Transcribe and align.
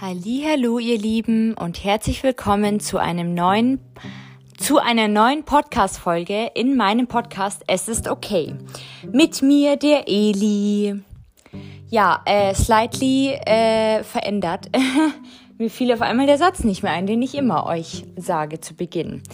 Hallo, 0.00 0.78
ihr 0.78 0.96
Lieben 0.96 1.54
und 1.54 1.82
herzlich 1.82 2.22
willkommen 2.22 2.78
zu 2.78 2.98
einem 2.98 3.34
neuen 3.34 3.80
zu 4.56 4.78
einer 4.78 5.08
neuen 5.08 5.42
Podcast 5.42 5.98
Folge 5.98 6.52
in 6.54 6.76
meinem 6.76 7.08
Podcast 7.08 7.64
Es 7.66 7.88
ist 7.88 8.06
okay. 8.06 8.54
Mit 9.10 9.42
mir 9.42 9.74
der 9.76 10.06
Eli. 10.06 11.02
Ja, 11.88 12.22
äh, 12.26 12.54
slightly 12.54 13.30
äh, 13.44 14.04
verändert. 14.04 14.68
mir 15.58 15.68
fiel 15.68 15.92
auf 15.92 16.00
einmal 16.00 16.26
der 16.26 16.38
Satz 16.38 16.62
nicht 16.62 16.84
mehr 16.84 16.92
ein, 16.92 17.08
den 17.08 17.20
ich 17.20 17.34
immer 17.34 17.66
euch 17.66 18.04
sage 18.16 18.60
zu 18.60 18.74
Beginn. 18.74 19.24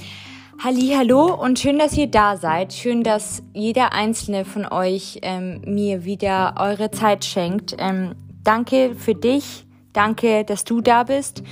Hallo 0.63 1.35
und 1.35 1.59
schön, 1.59 1.79
dass 1.79 1.95
ihr 1.95 2.07
da 2.07 2.39
seid. 2.39 2.73
Schön, 2.73 3.03
dass 3.03 3.43
jeder 3.53 3.93
einzelne 3.93 4.47
von 4.47 4.65
euch 4.65 5.19
ähm, 5.21 5.61
mir 5.67 6.07
wieder 6.07 6.55
eure 6.59 6.91
Zeit 6.91 7.27
schenkt. 7.27 7.77
Ähm, 7.79 8.15
danke 8.43 8.95
für 8.95 9.15
dich 9.15 9.67
Danke, 9.95 10.45
dass 10.45 10.65
du 10.65 10.83
da 10.83 11.05
bist. 11.05 11.43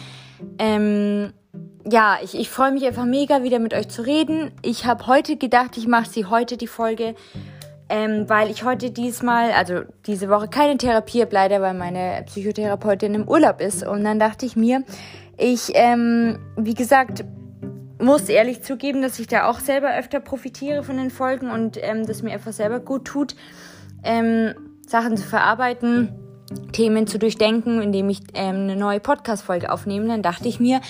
Ähm, 0.58 1.32
ja, 1.90 2.18
ich, 2.22 2.38
ich 2.38 2.50
freue 2.50 2.72
mich 2.72 2.84
einfach 2.84 3.06
mega 3.06 3.42
wieder 3.42 3.58
mit 3.58 3.72
euch 3.72 3.88
zu 3.88 4.02
reden. 4.02 4.50
Ich 4.62 4.84
habe 4.84 5.06
heute 5.06 5.36
gedacht, 5.36 5.76
ich 5.78 5.86
mache 5.86 6.10
sie 6.10 6.26
heute 6.26 6.56
die 6.56 6.66
Folge, 6.66 7.14
ähm, 7.88 8.28
weil 8.28 8.50
ich 8.50 8.64
heute 8.64 8.90
diesmal, 8.90 9.52
also 9.52 9.82
diese 10.06 10.28
Woche 10.28 10.48
keine 10.48 10.76
Therapie 10.76 11.22
habe, 11.22 11.32
leider, 11.32 11.62
weil 11.62 11.74
meine 11.74 12.24
Psychotherapeutin 12.26 13.14
im 13.14 13.28
Urlaub 13.28 13.60
ist. 13.60 13.86
Und 13.86 14.04
dann 14.04 14.18
dachte 14.18 14.44
ich 14.44 14.56
mir, 14.56 14.82
ich, 15.38 15.70
ähm, 15.74 16.38
wie 16.56 16.74
gesagt, 16.74 17.24
muss 18.00 18.28
ehrlich 18.28 18.62
zugeben, 18.62 19.02
dass 19.02 19.20
ich 19.20 19.28
da 19.28 19.48
auch 19.48 19.60
selber 19.60 19.96
öfter 19.96 20.18
profitiere 20.18 20.82
von 20.82 20.96
den 20.96 21.10
Folgen 21.10 21.50
und 21.50 21.78
ähm, 21.80 22.06
das 22.06 22.22
mir 22.22 22.32
einfach 22.32 22.52
selber 22.52 22.80
gut 22.80 23.04
tut, 23.04 23.36
ähm, 24.02 24.54
Sachen 24.84 25.16
zu 25.16 25.24
verarbeiten 25.24 26.21
Themen 26.72 27.06
zu 27.06 27.18
durchdenken, 27.18 27.82
indem 27.82 28.08
ich 28.08 28.20
ähm, 28.34 28.56
eine 28.56 28.76
neue 28.76 29.00
Podcast-Folge 29.00 29.70
aufnehme. 29.70 30.08
Dann 30.08 30.22
dachte 30.22 30.48
ich 30.48 30.60
mir, 30.60 30.80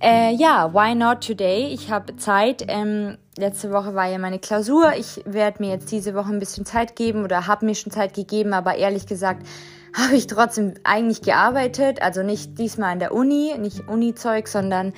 äh, 0.00 0.34
ja, 0.34 0.74
why 0.74 0.94
not 0.94 1.26
today? 1.26 1.68
Ich 1.72 1.90
habe 1.90 2.16
Zeit. 2.16 2.64
Ähm, 2.68 3.16
letzte 3.38 3.70
Woche 3.70 3.94
war 3.94 4.08
ja 4.08 4.18
meine 4.18 4.38
Klausur. 4.38 4.92
Ich 4.98 5.22
werde 5.24 5.62
mir 5.62 5.70
jetzt 5.70 5.92
diese 5.92 6.14
Woche 6.14 6.32
ein 6.32 6.38
bisschen 6.38 6.66
Zeit 6.66 6.96
geben 6.96 7.24
oder 7.24 7.46
habe 7.46 7.66
mir 7.66 7.74
schon 7.74 7.92
Zeit 7.92 8.14
gegeben, 8.14 8.52
aber 8.52 8.74
ehrlich 8.74 9.06
gesagt 9.06 9.46
habe 9.94 10.16
ich 10.16 10.26
trotzdem 10.26 10.74
eigentlich 10.84 11.22
gearbeitet. 11.22 12.02
Also 12.02 12.22
nicht 12.22 12.58
diesmal 12.58 12.92
an 12.92 12.98
der 12.98 13.12
Uni, 13.12 13.54
nicht 13.58 13.88
Uni-Zeug, 13.88 14.48
sondern 14.48 14.92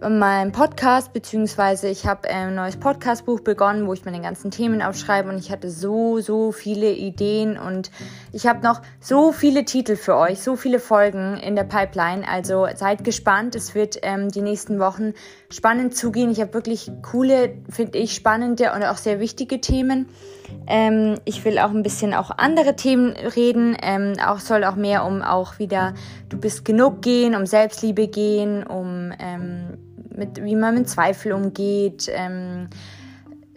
meinem 0.00 0.52
Podcast, 0.52 1.12
beziehungsweise 1.12 1.88
ich 1.88 2.06
habe 2.06 2.28
ein 2.28 2.54
neues 2.54 2.76
Podcastbuch 2.76 3.40
begonnen, 3.40 3.86
wo 3.86 3.94
ich 3.94 4.04
meine 4.04 4.20
ganzen 4.20 4.50
Themen 4.50 4.82
aufschreibe 4.82 5.28
und 5.28 5.38
ich 5.38 5.50
hatte 5.50 5.70
so, 5.70 6.20
so 6.20 6.52
viele 6.52 6.92
Ideen 6.92 7.58
und 7.58 7.90
ich 8.32 8.46
habe 8.46 8.62
noch 8.62 8.82
so 9.00 9.32
viele 9.32 9.64
Titel 9.64 9.96
für 9.96 10.16
euch, 10.16 10.40
so 10.42 10.56
viele 10.56 10.80
Folgen 10.80 11.38
in 11.38 11.56
der 11.56 11.64
Pipeline. 11.64 12.28
Also 12.28 12.66
seid 12.74 13.04
gespannt, 13.04 13.54
es 13.54 13.74
wird 13.74 13.98
ähm, 14.02 14.28
die 14.28 14.42
nächsten 14.42 14.78
Wochen 14.78 15.14
spannend 15.50 15.96
zugehen. 15.96 16.30
Ich 16.30 16.40
habe 16.40 16.52
wirklich 16.52 16.90
coole, 17.02 17.54
finde 17.70 17.98
ich, 17.98 18.14
spannende 18.14 18.72
und 18.72 18.82
auch 18.84 18.98
sehr 18.98 19.18
wichtige 19.18 19.60
Themen. 19.60 20.08
Ähm, 20.66 21.18
ich 21.24 21.44
will 21.44 21.58
auch 21.58 21.70
ein 21.70 21.82
bisschen 21.82 22.12
auch 22.12 22.30
andere 22.30 22.76
Themen 22.76 23.12
reden. 23.12 23.76
Ähm, 23.82 24.14
auch 24.24 24.40
soll 24.40 24.64
auch 24.64 24.76
mehr 24.76 25.04
um 25.04 25.22
auch 25.22 25.58
wieder 25.58 25.94
du 26.28 26.38
bist 26.38 26.64
genug 26.64 27.02
gehen, 27.02 27.34
um 27.34 27.46
Selbstliebe 27.46 28.08
gehen, 28.08 28.64
um 28.66 29.12
ähm, 29.18 29.78
mit, 30.16 30.42
wie 30.42 30.56
man 30.56 30.74
mit 30.74 30.88
Zweifel 30.88 31.32
umgeht, 31.32 32.10
ähm, 32.12 32.68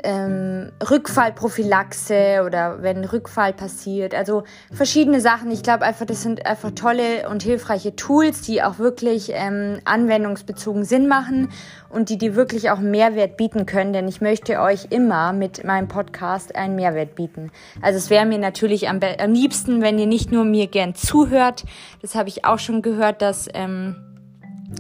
ähm, 0.03 0.71
Rückfallprophylaxe 0.89 2.43
oder 2.45 2.81
wenn 2.81 3.03
Rückfall 3.03 3.53
passiert. 3.53 4.15
Also 4.15 4.43
verschiedene 4.71 5.19
Sachen. 5.21 5.52
Ich 5.52 5.63
glaube 5.63 5.83
einfach, 5.83 6.05
das 6.05 6.23
sind 6.23 6.45
einfach 6.45 6.71
tolle 6.71 7.27
und 7.30 7.43
hilfreiche 7.43 7.95
Tools, 7.95 8.41
die 8.41 8.63
auch 8.63 8.80
wirklich 8.80 9.31
ähm, 9.33 9.80
anwendungsbezogen 9.85 10.86
Sinn 10.86 11.08
machen 11.08 11.49
und 11.89 12.09
die 12.09 12.17
dir 12.17 12.36
wirklich 12.36 12.69
auch 12.71 12.80
Mehrwert 12.80 13.36
bieten 13.36 13.65
können. 13.65 13.93
Denn 13.93 14.08
ich 14.08 14.21
möchte 14.21 14.61
euch 14.61 14.87
immer 14.89 15.33
mit 15.33 15.64
meinem 15.64 15.87
Podcast 15.87 16.55
einen 16.55 16.75
Mehrwert 16.75 17.15
bieten. 17.15 17.52
Also 17.81 17.98
es 17.98 18.09
wäre 18.09 18.25
mir 18.25 18.39
natürlich 18.39 18.87
am, 18.87 18.99
am 19.17 19.33
liebsten, 19.33 19.81
wenn 19.81 19.99
ihr 19.99 20.08
nicht 20.08 20.31
nur 20.31 20.45
mir 20.45 20.67
gern 20.67 20.95
zuhört. 20.95 21.65
Das 22.02 22.15
habe 22.15 22.30
ich 22.30 22.45
auch 22.45 22.59
schon 22.59 22.81
gehört, 22.81 23.21
dass 23.21 23.48
ähm, 23.53 23.95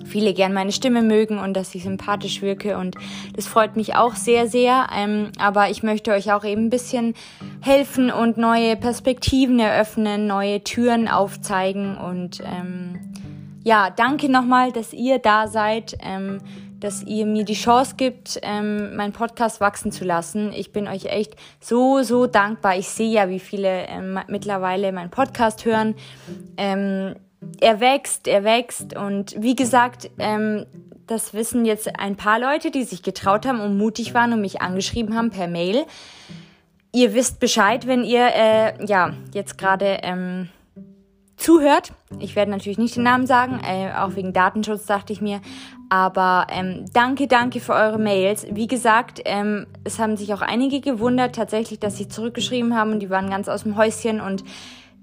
viele 0.05 0.33
gern 0.33 0.53
meine 0.53 0.71
Stimme 0.71 1.01
mögen 1.01 1.39
und 1.39 1.53
dass 1.53 1.73
ich 1.75 1.83
sympathisch 1.83 2.41
wirke 2.41 2.77
und 2.77 2.95
das 3.35 3.47
freut 3.47 3.75
mich 3.75 3.95
auch 3.95 4.15
sehr, 4.15 4.47
sehr. 4.47 4.87
Ähm, 4.95 5.31
aber 5.39 5.69
ich 5.69 5.83
möchte 5.83 6.11
euch 6.11 6.31
auch 6.31 6.43
eben 6.43 6.65
ein 6.65 6.69
bisschen 6.69 7.13
helfen 7.61 8.11
und 8.11 8.37
neue 8.37 8.75
Perspektiven 8.75 9.59
eröffnen, 9.59 10.27
neue 10.27 10.63
Türen 10.63 11.07
aufzeigen 11.07 11.97
und 11.97 12.41
ähm, 12.41 12.99
ja, 13.63 13.89
danke 13.89 14.29
nochmal, 14.29 14.71
dass 14.71 14.93
ihr 14.93 15.19
da 15.19 15.47
seid, 15.47 15.97
ähm, 16.01 16.39
dass 16.79 17.03
ihr 17.03 17.25
mir 17.25 17.43
die 17.43 17.55
Chance 17.55 17.95
gibt, 17.97 18.39
ähm, 18.41 18.95
meinen 18.95 19.11
Podcast 19.11 19.59
wachsen 19.59 19.91
zu 19.91 20.05
lassen. 20.05 20.53
Ich 20.53 20.71
bin 20.71 20.87
euch 20.87 21.05
echt 21.05 21.35
so, 21.59 22.01
so 22.03 22.25
dankbar. 22.25 22.77
Ich 22.77 22.87
sehe 22.87 23.11
ja, 23.11 23.29
wie 23.29 23.39
viele 23.39 23.85
ähm, 23.87 24.17
mittlerweile 24.27 24.91
meinen 24.93 25.09
Podcast 25.09 25.65
hören. 25.65 25.95
Ähm, 26.55 27.15
er 27.61 27.79
wächst, 27.79 28.27
er 28.27 28.43
wächst. 28.43 28.95
Und 28.95 29.35
wie 29.39 29.55
gesagt, 29.55 30.09
ähm, 30.19 30.65
das 31.07 31.33
wissen 31.33 31.65
jetzt 31.65 31.99
ein 31.99 32.15
paar 32.15 32.39
Leute, 32.39 32.71
die 32.71 32.83
sich 32.83 33.01
getraut 33.01 33.45
haben 33.45 33.61
und 33.61 33.77
mutig 33.77 34.13
waren 34.13 34.33
und 34.33 34.41
mich 34.41 34.61
angeschrieben 34.61 35.15
haben 35.15 35.31
per 35.31 35.47
Mail. 35.47 35.85
Ihr 36.91 37.13
wisst 37.13 37.39
Bescheid, 37.39 37.87
wenn 37.87 38.03
ihr 38.03 38.27
äh, 38.33 38.85
ja 38.85 39.13
jetzt 39.33 39.57
gerade 39.57 39.99
ähm, 40.03 40.49
zuhört. 41.37 41.93
Ich 42.19 42.35
werde 42.35 42.51
natürlich 42.51 42.77
nicht 42.77 42.95
den 42.95 43.03
Namen 43.03 43.25
sagen, 43.25 43.59
äh, 43.63 43.91
auch 43.93 44.15
wegen 44.15 44.33
Datenschutz 44.33 44.85
dachte 44.85 45.13
ich 45.13 45.21
mir. 45.21 45.41
Aber 45.89 46.47
ähm, 46.51 46.85
danke, 46.93 47.27
danke 47.27 47.59
für 47.59 47.73
eure 47.73 47.97
Mails. 47.97 48.45
Wie 48.51 48.67
gesagt, 48.67 49.21
ähm, 49.25 49.65
es 49.83 49.97
haben 49.97 50.17
sich 50.17 50.33
auch 50.33 50.41
einige 50.41 50.81
gewundert 50.81 51.35
tatsächlich, 51.35 51.79
dass 51.79 51.97
sie 51.97 52.07
zurückgeschrieben 52.07 52.75
haben 52.75 52.91
und 52.91 52.99
die 52.99 53.09
waren 53.09 53.29
ganz 53.29 53.49
aus 53.49 53.63
dem 53.63 53.75
Häuschen 53.75 54.21
und 54.21 54.43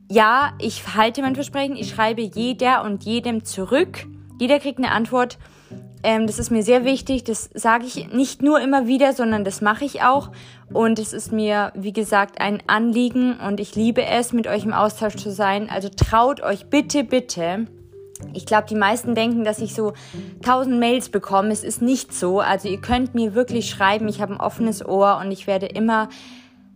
ja, 0.09 0.53
ich 0.59 0.95
halte 0.95 1.23
mein 1.23 1.35
Versprechen, 1.35 1.77
ich 1.77 1.91
schreibe 1.91 2.23
jeder 2.23 2.85
und 2.85 3.05
jedem 3.05 3.45
zurück. 3.45 4.07
Jeder 4.39 4.61
kriegt 4.61 4.79
eine 4.79 4.91
Antwort. 4.91 5.39
Ähm, 6.03 6.27
das 6.27 6.39
ist 6.39 6.51
mir 6.51 6.63
sehr 6.63 6.85
wichtig. 6.85 7.25
Das 7.25 7.51
sage 7.55 7.87
ich 7.87 8.13
nicht 8.13 8.43
nur 8.43 8.61
immer 8.61 8.87
wieder, 8.87 9.13
sondern 9.13 9.45
das 9.45 9.61
mache 9.61 9.85
ich 9.85 10.03
auch. 10.03 10.31
Und 10.73 10.99
es 10.99 11.13
ist 11.13 11.33
mir, 11.33 11.73
wie 11.75 11.93
gesagt, 11.93 12.41
ein 12.41 12.63
Anliegen 12.67 13.39
und 13.41 13.59
ich 13.59 13.75
liebe 13.75 14.05
es, 14.05 14.33
mit 14.33 14.47
euch 14.47 14.65
im 14.65 14.73
Austausch 14.73 15.17
zu 15.17 15.31
sein. 15.31 15.69
Also 15.69 15.89
traut 15.89 16.41
euch 16.43 16.67
bitte, 16.67 17.03
bitte. 17.03 17.67
Ich 18.33 18.47
glaube, 18.47 18.67
die 18.69 18.77
meisten 18.77 19.15
denken, 19.15 19.45
dass 19.45 19.59
ich 19.59 19.75
so 19.75 19.93
tausend 20.43 20.79
Mails 20.79 21.09
bekomme. 21.09 21.51
Es 21.51 21.65
ist 21.65 21.83
nicht 21.83 22.13
so. 22.13 22.41
Also 22.41 22.69
ihr 22.69 22.81
könnt 22.81 23.15
mir 23.15 23.35
wirklich 23.35 23.69
schreiben. 23.69 24.09
Ich 24.09 24.21
habe 24.21 24.35
ein 24.35 24.41
offenes 24.41 24.85
Ohr 24.87 25.21
und 25.23 25.33
ich 25.33 25.47
werde 25.47 25.67
immer 25.67 26.09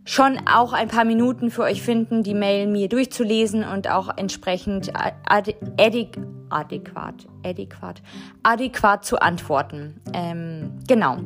schon 0.05 0.39
auch 0.47 0.73
ein 0.73 0.87
paar 0.87 1.05
Minuten 1.05 1.51
für 1.51 1.63
euch 1.63 1.81
finden, 1.81 2.23
die 2.23 2.33
Mail 2.33 2.67
mir 2.67 2.89
durchzulesen 2.89 3.63
und 3.63 3.89
auch 3.89 4.09
entsprechend 4.17 4.91
ad 4.95 5.55
adäquat, 6.49 7.27
adäquat, 7.43 8.01
adäquat 8.43 9.05
zu 9.05 9.21
antworten. 9.21 10.01
Ähm, 10.13 10.79
genau. 10.87 11.17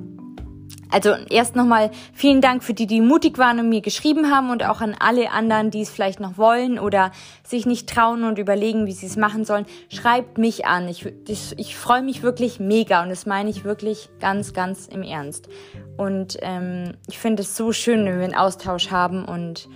Also 0.91 1.15
erst 1.29 1.55
nochmal 1.55 1.91
vielen 2.13 2.41
Dank 2.41 2.63
für 2.63 2.73
die, 2.73 2.87
die 2.87 3.01
mutig 3.01 3.37
waren 3.37 3.59
und 3.59 3.69
mir 3.69 3.81
geschrieben 3.81 4.31
haben 4.31 4.49
und 4.49 4.63
auch 4.63 4.81
an 4.81 4.95
alle 4.97 5.31
anderen, 5.31 5.71
die 5.71 5.81
es 5.81 5.89
vielleicht 5.89 6.19
noch 6.19 6.37
wollen 6.37 6.79
oder 6.79 7.11
sich 7.43 7.65
nicht 7.65 7.89
trauen 7.89 8.23
und 8.23 8.39
überlegen, 8.39 8.85
wie 8.85 8.93
sie 8.93 9.07
es 9.07 9.17
machen 9.17 9.43
sollen. 9.43 9.65
Schreibt 9.89 10.37
mich 10.37 10.65
an. 10.65 10.87
Ich, 10.87 11.05
ich, 11.27 11.53
ich 11.57 11.75
freue 11.75 12.01
mich 12.01 12.23
wirklich 12.23 12.59
mega 12.59 13.03
und 13.03 13.09
das 13.09 13.25
meine 13.25 13.49
ich 13.49 13.65
wirklich 13.65 14.09
ganz, 14.19 14.53
ganz 14.53 14.87
im 14.87 15.03
Ernst. 15.03 15.49
Und 15.97 16.37
ähm, 16.41 16.93
ich 17.07 17.19
finde 17.19 17.43
es 17.43 17.57
so 17.57 17.71
schön, 17.71 18.05
wenn 18.05 18.17
wir 18.17 18.23
einen 18.23 18.35
Austausch 18.35 18.91
haben 18.91 19.25
und 19.25 19.67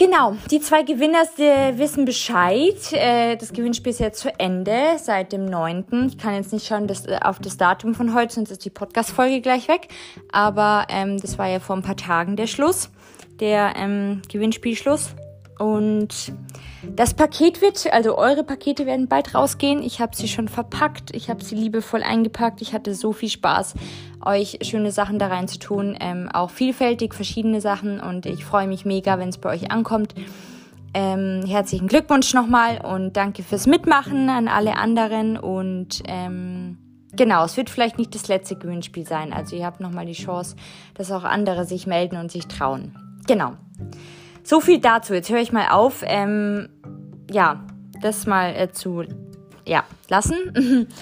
Genau, 0.00 0.34
die 0.50 0.60
zwei 0.60 0.82
Gewinner 0.82 1.24
wissen 1.76 2.06
Bescheid. 2.06 2.90
Äh, 2.92 3.36
das 3.36 3.52
Gewinnspiel 3.52 3.92
ist 3.92 3.98
jetzt 3.98 4.20
zu 4.20 4.32
Ende 4.40 4.96
seit 4.96 5.30
dem 5.30 5.44
9. 5.44 6.06
Ich 6.08 6.16
kann 6.16 6.32
jetzt 6.32 6.54
nicht 6.54 6.66
schauen 6.66 6.86
dass, 6.86 7.04
äh, 7.04 7.18
auf 7.20 7.38
das 7.38 7.58
Datum 7.58 7.94
von 7.94 8.14
heute, 8.14 8.32
sonst 8.32 8.50
ist 8.50 8.64
die 8.64 8.70
Podcast-Folge 8.70 9.42
gleich 9.42 9.68
weg. 9.68 9.88
Aber 10.32 10.86
ähm, 10.88 11.20
das 11.20 11.36
war 11.36 11.48
ja 11.48 11.60
vor 11.60 11.76
ein 11.76 11.82
paar 11.82 11.98
Tagen 11.98 12.36
der 12.36 12.46
Schluss, 12.46 12.88
der 13.40 13.74
ähm, 13.76 14.22
Gewinnspielschluss. 14.26 15.10
Und 15.58 16.32
das 16.82 17.14
Paket 17.14 17.60
wird, 17.60 17.92
also 17.92 18.16
eure 18.16 18.42
Pakete 18.42 18.86
werden 18.86 19.06
bald 19.08 19.34
rausgehen. 19.34 19.82
Ich 19.82 20.00
habe 20.00 20.16
sie 20.16 20.28
schon 20.28 20.48
verpackt, 20.48 21.14
ich 21.14 21.28
habe 21.28 21.44
sie 21.44 21.54
liebevoll 21.54 22.02
eingepackt. 22.02 22.62
Ich 22.62 22.72
hatte 22.72 22.94
so 22.94 23.12
viel 23.12 23.28
Spaß, 23.28 23.74
euch 24.24 24.58
schöne 24.62 24.90
Sachen 24.90 25.18
da 25.18 25.28
rein 25.28 25.46
zu 25.46 25.58
tun. 25.58 25.96
Ähm, 26.00 26.28
auch 26.32 26.50
vielfältig, 26.50 27.14
verschiedene 27.14 27.60
Sachen. 27.60 28.00
Und 28.00 28.26
ich 28.26 28.44
freue 28.44 28.66
mich 28.66 28.84
mega, 28.84 29.18
wenn 29.18 29.28
es 29.28 29.38
bei 29.38 29.50
euch 29.50 29.70
ankommt. 29.70 30.14
Ähm, 30.92 31.44
herzlichen 31.46 31.86
Glückwunsch 31.86 32.34
nochmal 32.34 32.80
und 32.84 33.16
danke 33.16 33.42
fürs 33.42 33.66
Mitmachen 33.66 34.28
an 34.28 34.48
alle 34.48 34.76
anderen. 34.76 35.36
Und 35.36 36.02
ähm, 36.06 36.78
genau, 37.12 37.44
es 37.44 37.56
wird 37.56 37.70
vielleicht 37.70 37.98
nicht 37.98 38.14
das 38.14 38.26
letzte 38.28 38.56
Gewinnspiel 38.56 39.06
sein. 39.06 39.32
Also 39.32 39.54
ihr 39.54 39.66
habt 39.66 39.80
nochmal 39.80 40.06
die 40.06 40.14
Chance, 40.14 40.56
dass 40.94 41.12
auch 41.12 41.24
andere 41.24 41.66
sich 41.66 41.86
melden 41.86 42.16
und 42.16 42.32
sich 42.32 42.46
trauen. 42.46 42.96
Genau. 43.26 43.52
So 44.42 44.60
viel 44.60 44.80
dazu. 44.80 45.14
Jetzt 45.14 45.30
höre 45.30 45.40
ich 45.40 45.52
mal 45.52 45.68
auf. 45.70 46.02
Ähm, 46.06 46.68
ja, 47.30 47.64
das 48.00 48.26
mal 48.26 48.54
äh, 48.56 48.72
zu 48.72 49.04
ja, 49.66 49.84
lassen. 50.08 50.88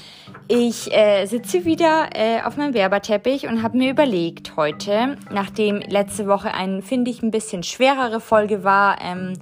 Ich 0.51 0.91
äh, 0.95 1.27
sitze 1.27 1.67
wieder 1.67 2.09
äh, 2.15 2.41
auf 2.41 2.57
meinem 2.57 2.73
Werberteppich 2.73 3.49
und 3.49 3.63
habe 3.63 3.77
mir 3.77 3.91
überlegt 3.91 4.57
heute, 4.57 5.19
nachdem 5.31 5.81
letzte 5.81 6.27
Woche 6.27 6.55
ein, 6.55 6.81
finde 6.81 7.11
ich, 7.11 7.23
ein 7.23 7.31
bisschen 7.31 7.63
schwerere 7.63 8.19
Folge 8.19 8.65
war, 8.65 8.97
ähm, 9.03 9.35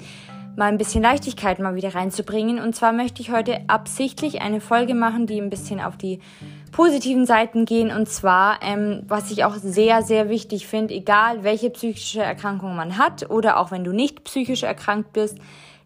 mal 0.56 0.64
ein 0.64 0.78
bisschen 0.78 1.04
Leichtigkeit 1.04 1.60
mal 1.60 1.76
wieder 1.76 1.94
reinzubringen. 1.94 2.58
Und 2.58 2.74
zwar 2.74 2.92
möchte 2.92 3.22
ich 3.22 3.30
heute 3.30 3.60
absichtlich 3.68 4.42
eine 4.42 4.60
Folge 4.60 4.94
machen, 4.94 5.28
die 5.28 5.40
ein 5.40 5.48
bisschen 5.48 5.80
auf 5.80 5.96
die 5.96 6.18
positiven 6.76 7.24
Seiten 7.24 7.64
gehen. 7.64 7.90
Und 7.90 8.06
zwar, 8.06 8.62
ähm, 8.62 9.02
was 9.08 9.30
ich 9.30 9.44
auch 9.44 9.54
sehr, 9.54 10.02
sehr 10.02 10.28
wichtig 10.28 10.66
finde, 10.66 10.92
egal 10.92 11.42
welche 11.42 11.70
psychische 11.70 12.20
Erkrankung 12.20 12.76
man 12.76 12.98
hat 12.98 13.30
oder 13.30 13.58
auch 13.58 13.70
wenn 13.70 13.82
du 13.82 13.92
nicht 13.92 14.24
psychisch 14.24 14.62
erkrankt 14.62 15.14
bist, 15.14 15.38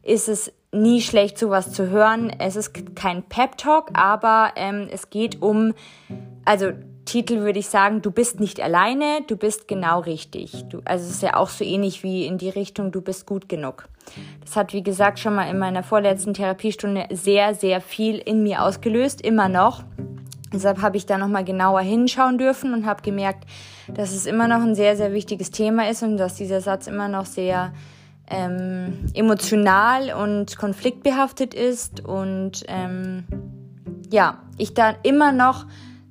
ist 0.02 0.28
es 0.28 0.52
nie 0.72 1.00
schlecht, 1.00 1.38
sowas 1.38 1.72
zu 1.72 1.90
hören. 1.90 2.32
Es 2.40 2.56
ist 2.56 2.96
kein 2.96 3.22
Pep-Talk, 3.22 3.90
aber 3.92 4.52
ähm, 4.56 4.88
es 4.90 5.10
geht 5.10 5.40
um, 5.40 5.75
also 6.44 6.72
Titel 7.04 7.38
würde 7.38 7.60
ich 7.60 7.69
sagen, 7.69 8.02
du 8.02 8.10
bist 8.10 8.40
nicht 8.40 8.60
alleine, 8.60 9.20
du 9.28 9.37
bist 9.37 9.69
genau 9.69 10.00
richtig. 10.00 10.64
Du, 10.70 10.81
also 10.84 11.04
es 11.04 11.12
ist 11.12 11.22
ja 11.22 11.37
auch 11.37 11.50
so 11.50 11.64
ähnlich 11.64 12.02
wie 12.02 12.26
in 12.26 12.37
die 12.37 12.50
Richtung, 12.50 12.90
du 12.90 13.00
bist 13.00 13.26
gut 13.26 13.48
genug. 13.48 13.88
Das 14.40 14.56
hat, 14.56 14.72
wie 14.72 14.82
gesagt, 14.82 15.20
schon 15.20 15.37
mal 15.37 15.48
in 15.48 15.58
meiner 15.58 15.84
vorletzten 15.84 16.34
Therapiestunde 16.34 17.06
sehr, 17.12 17.54
sehr 17.54 17.81
viel 17.81 18.16
in 18.16 18.42
mir 18.42 18.62
ausgelöst, 18.64 19.20
immer 19.20 19.48
noch. 19.48 19.84
Deshalb 20.52 20.82
habe 20.82 20.97
ich 20.97 21.06
da 21.06 21.17
nochmal 21.17 21.44
genauer 21.44 21.81
hinschauen 21.81 22.38
dürfen 22.38 22.75
und 22.75 22.87
habe 22.87 23.02
gemerkt, 23.02 23.44
dass 23.94 24.12
es 24.12 24.26
immer 24.26 24.49
noch 24.49 24.61
ein 24.62 24.75
sehr, 24.75 24.97
sehr 24.97 25.12
wichtiges 25.12 25.50
Thema 25.50 25.88
ist 25.88 26.02
und 26.02 26.17
dass 26.17 26.35
dieser 26.35 26.61
Satz 26.61 26.87
immer 26.87 27.08
noch 27.08 27.26
sehr 27.26 27.73
ähm, 28.29 29.06
emotional 29.14 30.12
und 30.12 30.56
konfliktbehaftet 30.56 31.55
ist 31.55 32.05
und 32.05 32.64
ähm, 32.69 33.25
ja, 34.11 34.38
ich 34.58 34.75
da 34.75 34.94
immer 35.02 35.32
noch 35.32 35.67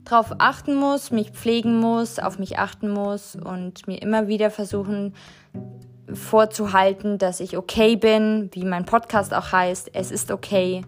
drauf 0.06 0.36
achten 0.38 0.76
muss, 0.76 1.12
mich 1.12 1.32
pflegen 1.32 1.80
muss, 1.80 2.20
auf 2.20 2.40
mich 2.40 2.58
achten 2.58 2.90
muss 2.90 3.36
und 3.36 3.88
mir 3.88 4.02
immer 4.02 4.28
wieder 4.28 4.52
versuchen 4.52 5.14
vorzuhalten, 6.12 7.18
dass 7.18 7.40
ich 7.40 7.58
okay 7.58 7.96
bin, 7.96 8.50
wie 8.54 8.66
mein 8.66 8.86
Podcast 8.86 9.34
auch 9.34 9.52
heißt, 9.52 9.92
es 9.94 10.12
ist 10.12 10.32
okay 10.32 10.84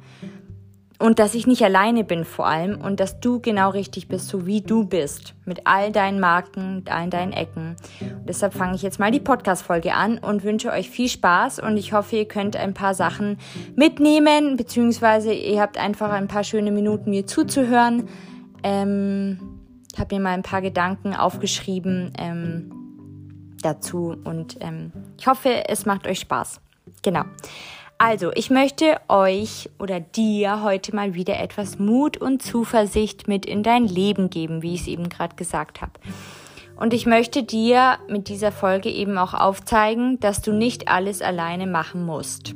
und 1.01 1.19
dass 1.19 1.33
ich 1.33 1.48
nicht 1.48 1.63
alleine 1.63 2.03
bin 2.03 2.24
vor 2.25 2.48
allem 2.48 2.80
und 2.80 3.00
dass 3.00 3.19
du 3.19 3.39
genau 3.39 3.71
richtig 3.71 4.07
bist, 4.07 4.27
so 4.27 4.45
wie 4.45 4.62
du 4.62 4.86
bist, 4.86 5.33
mit 5.45 5.65
all 5.65 5.92
deinen 5.92 6.19
Marken, 6.19 6.75
mit 6.75 6.92
all 6.92 7.09
deinen 7.09 7.33
Ecken. 7.33 7.75
Und 8.00 8.30
deshalb 8.30 8.53
fange 8.53 8.75
ich 8.75 8.81
jetzt 8.81 9.00
mal 9.00 9.12
die 9.12 9.19
Podcast-Folge 9.19 9.94
an 9.94 10.19
und 10.19 10.44
wünsche 10.44 10.71
euch 10.71 10.89
viel 10.89 11.09
Spaß 11.09 11.59
und 11.59 11.77
ich 11.77 11.94
hoffe, 11.94 12.18
ihr 12.18 12.27
könnt 12.27 12.56
ein 12.56 12.74
paar 12.74 12.94
Sachen 12.94 13.38
mitnehmen, 13.75 14.57
beziehungsweise 14.57 15.33
ihr 15.33 15.59
habt 15.59 15.77
einfach 15.77 16.12
ein 16.12 16.27
paar 16.27 16.44
schöne 16.44 16.71
Minuten 16.71 17.09
mir 17.09 17.25
zuzuhören. 17.25 18.07
Ähm, 18.63 19.39
ich 19.92 20.00
habe 20.00 20.15
mir 20.15 20.21
mal 20.21 20.33
ein 20.33 20.44
paar 20.44 20.62
Gedanken 20.62 21.15
aufgeschrieben 21.15 22.13
ähm, 22.18 22.71
dazu 23.62 24.15
und 24.24 24.57
ähm, 24.62 24.92
ich 25.18 25.27
hoffe, 25.27 25.68
es 25.68 25.86
macht 25.86 26.07
euch 26.07 26.19
Spaß. 26.19 26.62
Genau. 27.01 27.24
Also, 28.03 28.31
ich 28.33 28.50
möchte 28.50 29.00
euch 29.09 29.69
oder 29.77 30.00
dir 30.00 30.63
heute 30.63 30.95
mal 30.95 31.13
wieder 31.13 31.39
etwas 31.39 31.77
Mut 31.77 32.18
und 32.18 32.42
Zuversicht 32.42 33.27
mit 33.27 33.45
in 33.45 33.62
dein 33.62 33.86
Leben 33.86 34.31
geben, 34.31 34.63
wie 34.63 34.74
ich 34.74 34.81
es 34.81 34.88
eben 34.88 35.07
gerade 35.07 35.36
gesagt 35.36 35.83
habe. 35.83 35.92
Und 36.75 36.95
ich 36.95 37.06
möchte 37.06 37.44
dir 37.44 38.00
mit 38.07 38.27
dieser 38.27 38.51
Folge 38.51 38.89
eben 38.89 39.19
auch 39.19 39.36
aufzeigen, 39.36 40.19
dass 40.19 40.42
du 40.42 40.51
nicht 40.51 40.88
alles 40.88 41.21
alleine 41.21 41.68
machen 41.68 42.03
musst. 42.03 42.56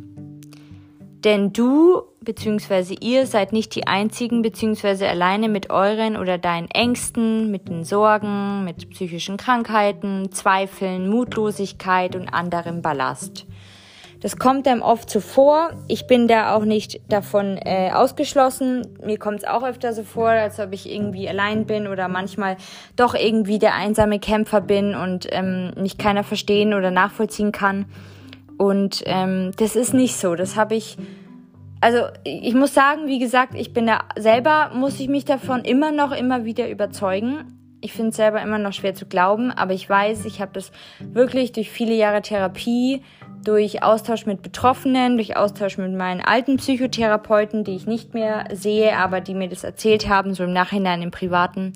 Denn 1.23 1.53
du 1.53 2.01
bzw. 2.21 2.95
ihr 2.99 3.27
seid 3.27 3.53
nicht 3.53 3.75
die 3.75 3.85
einzigen 3.85 4.41
bzw. 4.41 5.05
alleine 5.05 5.47
mit 5.47 5.69
euren 5.69 6.17
oder 6.17 6.39
deinen 6.39 6.71
Ängsten, 6.71 7.51
mit 7.51 7.69
den 7.69 7.83
Sorgen, 7.83 8.63
mit 8.63 8.89
psychischen 8.89 9.37
Krankheiten, 9.37 10.31
Zweifeln, 10.31 11.07
Mutlosigkeit 11.07 12.15
und 12.15 12.29
anderem 12.29 12.81
Ballast. 12.81 13.45
Das 14.25 14.37
kommt 14.37 14.67
einem 14.67 14.81
oft 14.81 15.07
so 15.07 15.19
vor. 15.19 15.69
Ich 15.87 16.07
bin 16.07 16.27
da 16.27 16.55
auch 16.55 16.65
nicht 16.65 16.99
davon 17.09 17.59
äh, 17.63 17.91
ausgeschlossen. 17.93 18.81
Mir 19.05 19.19
kommt 19.19 19.43
es 19.43 19.47
auch 19.47 19.61
öfter 19.61 19.93
so 19.93 20.01
vor, 20.01 20.29
als 20.29 20.59
ob 20.59 20.73
ich 20.73 20.91
irgendwie 20.91 21.29
allein 21.29 21.67
bin 21.67 21.85
oder 21.85 22.07
manchmal 22.07 22.57
doch 22.95 23.13
irgendwie 23.13 23.59
der 23.59 23.75
einsame 23.75 24.17
Kämpfer 24.17 24.61
bin 24.61 24.95
und 24.95 25.27
ähm, 25.29 25.73
mich 25.77 25.99
keiner 25.99 26.23
verstehen 26.23 26.73
oder 26.73 26.89
nachvollziehen 26.89 27.51
kann. 27.51 27.85
Und 28.57 29.03
ähm, 29.05 29.51
das 29.57 29.75
ist 29.75 29.93
nicht 29.93 30.15
so. 30.15 30.33
Das 30.33 30.55
habe 30.55 30.73
ich. 30.73 30.97
Also 31.79 31.99
ich 32.23 32.55
muss 32.55 32.73
sagen, 32.73 33.05
wie 33.05 33.19
gesagt, 33.19 33.53
ich 33.53 33.73
bin 33.73 33.85
da 33.85 34.05
selber, 34.17 34.71
muss 34.73 34.99
ich 34.99 35.07
mich 35.07 35.25
davon 35.25 35.63
immer 35.63 35.91
noch, 35.91 36.11
immer 36.11 36.45
wieder 36.45 36.67
überzeugen. 36.67 37.64
Ich 37.85 37.93
finde 37.93 38.09
es 38.09 38.15
selber 38.15 38.41
immer 38.41 38.57
noch 38.57 38.73
schwer 38.73 38.95
zu 38.95 39.05
glauben, 39.05 39.51
aber 39.51 39.73
ich 39.73 39.87
weiß, 39.87 40.25
ich 40.25 40.41
habe 40.41 40.49
das 40.53 40.71
wirklich 40.99 41.51
durch 41.51 41.69
viele 41.69 41.93
Jahre 41.93 42.23
Therapie 42.23 43.03
durch 43.43 43.83
Austausch 43.83 44.25
mit 44.25 44.41
Betroffenen, 44.41 45.17
durch 45.17 45.37
Austausch 45.37 45.77
mit 45.77 45.93
meinen 45.93 46.21
alten 46.21 46.57
Psychotherapeuten, 46.57 47.63
die 47.63 47.75
ich 47.75 47.85
nicht 47.85 48.15
mehr 48.15 48.45
sehe, 48.51 48.97
aber 48.97 49.21
die 49.21 49.35
mir 49.35 49.47
das 49.47 49.63
erzählt 49.63 50.09
haben, 50.09 50.33
so 50.33 50.45
im 50.45 50.51
Nachhinein 50.51 51.03
im 51.03 51.11
Privaten. 51.11 51.73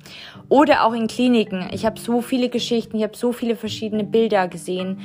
Oder 0.50 0.84
auch 0.84 0.94
in 0.94 1.06
Kliniken. 1.06 1.68
Ich 1.72 1.86
habe 1.86 2.00
so 2.00 2.22
viele 2.22 2.50
Geschichten, 2.50 2.98
ich 2.98 3.04
habe 3.04 3.16
so 3.16 3.32
viele 3.32 3.56
verschiedene 3.56 4.04
Bilder 4.04 4.48
gesehen. 4.48 4.98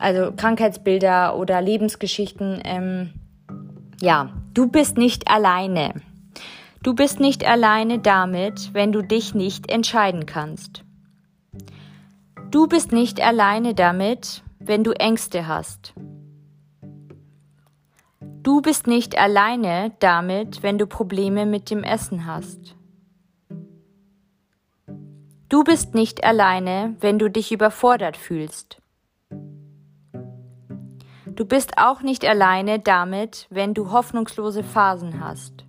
Also 0.00 0.32
Krankheitsbilder 0.32 1.36
oder 1.36 1.62
Lebensgeschichten. 1.62 2.60
Ähm, 2.64 3.10
ja, 4.00 4.30
du 4.52 4.68
bist 4.68 4.98
nicht 4.98 5.30
alleine. 5.30 5.94
Du 6.84 6.92
bist 6.92 7.18
nicht 7.18 7.46
alleine 7.46 7.98
damit, 7.98 8.74
wenn 8.74 8.92
du 8.92 9.00
dich 9.00 9.34
nicht 9.34 9.70
entscheiden 9.70 10.26
kannst. 10.26 10.84
Du 12.50 12.66
bist 12.66 12.92
nicht 12.92 13.22
alleine 13.22 13.74
damit, 13.74 14.42
wenn 14.58 14.84
du 14.84 14.92
Ängste 14.92 15.48
hast. 15.48 15.94
Du 18.42 18.60
bist 18.60 18.86
nicht 18.86 19.16
alleine 19.18 19.92
damit, 19.98 20.62
wenn 20.62 20.76
du 20.76 20.86
Probleme 20.86 21.46
mit 21.46 21.70
dem 21.70 21.84
Essen 21.84 22.26
hast. 22.26 22.76
Du 25.48 25.64
bist 25.64 25.94
nicht 25.94 26.22
alleine, 26.22 26.96
wenn 27.00 27.18
du 27.18 27.30
dich 27.30 27.50
überfordert 27.50 28.18
fühlst. 28.18 28.82
Du 31.34 31.46
bist 31.46 31.78
auch 31.78 32.02
nicht 32.02 32.26
alleine 32.26 32.78
damit, 32.78 33.46
wenn 33.48 33.72
du 33.72 33.90
hoffnungslose 33.90 34.62
Phasen 34.62 35.24
hast. 35.24 35.64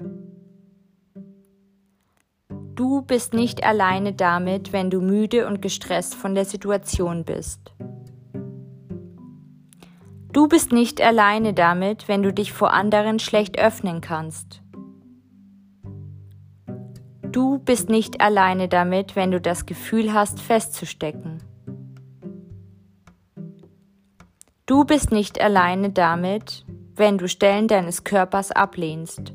Du 2.76 3.02
bist 3.02 3.34
nicht 3.34 3.64
alleine 3.64 4.12
damit, 4.12 4.74
wenn 4.74 4.90
du 4.90 5.00
müde 5.00 5.48
und 5.48 5.62
gestresst 5.62 6.14
von 6.14 6.36
der 6.36 6.44
Situation 6.44 7.24
bist. 7.24 7.74
Du 10.34 10.50
bist 10.50 10.74
nicht 10.74 11.00
alleine 11.00 11.54
damit, 11.54 12.10
wenn 12.10 12.22
du 12.22 12.34
dich 12.34 12.52
vor 12.52 12.74
anderen 12.74 13.20
schlecht 13.20 13.58
öffnen 13.58 14.02
kannst. 14.02 14.62
Du 17.22 17.60
bist 17.60 17.90
nicht 17.90 18.20
alleine 18.20 18.68
damit, 18.68 19.16
wenn 19.16 19.32
du 19.32 19.40
das 19.40 19.66
Gefühl 19.66 20.12
hast, 20.12 20.42
festzustecken. 20.42 21.42
Du 24.66 24.84
bist 24.84 25.14
nicht 25.14 25.40
alleine 25.40 25.92
damit, 25.92 26.66
wenn 26.96 27.18
du 27.18 27.30
Stellen 27.30 27.70
deines 27.70 28.04
Körpers 28.04 28.52
ablehnst. 28.52 29.34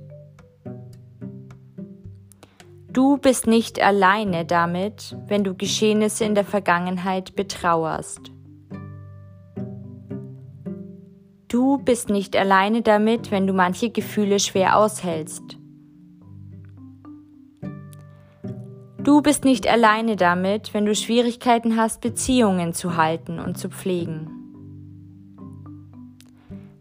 Du 2.93 3.19
bist 3.19 3.47
nicht 3.47 3.81
alleine 3.81 4.45
damit, 4.45 5.17
wenn 5.29 5.45
du 5.45 5.55
Geschehnisse 5.55 6.25
in 6.25 6.35
der 6.35 6.45
Vergangenheit 6.45 7.37
betrauerst. 7.37 8.33
Du 11.47 11.79
bist 11.79 12.09
nicht 12.11 12.37
alleine 12.37 12.83
damit, 12.83 13.31
wenn 13.31 13.47
du 13.47 13.53
manche 13.53 13.91
Gefühle 13.91 14.41
schwer 14.41 14.77
aushältst. 14.77 15.57
Du 18.99 19.23
bist 19.23 19.45
nicht 19.45 19.69
alleine 19.69 20.17
damit, 20.17 20.75
wenn 20.75 20.85
du 20.85 20.95
Schwierigkeiten 20.95 21.77
hast, 21.77 22.01
Beziehungen 22.01 22.75
zu 22.75 22.97
halten 22.97 23.39
und 23.39 23.57
zu 23.57 23.69
pflegen. 23.69 24.31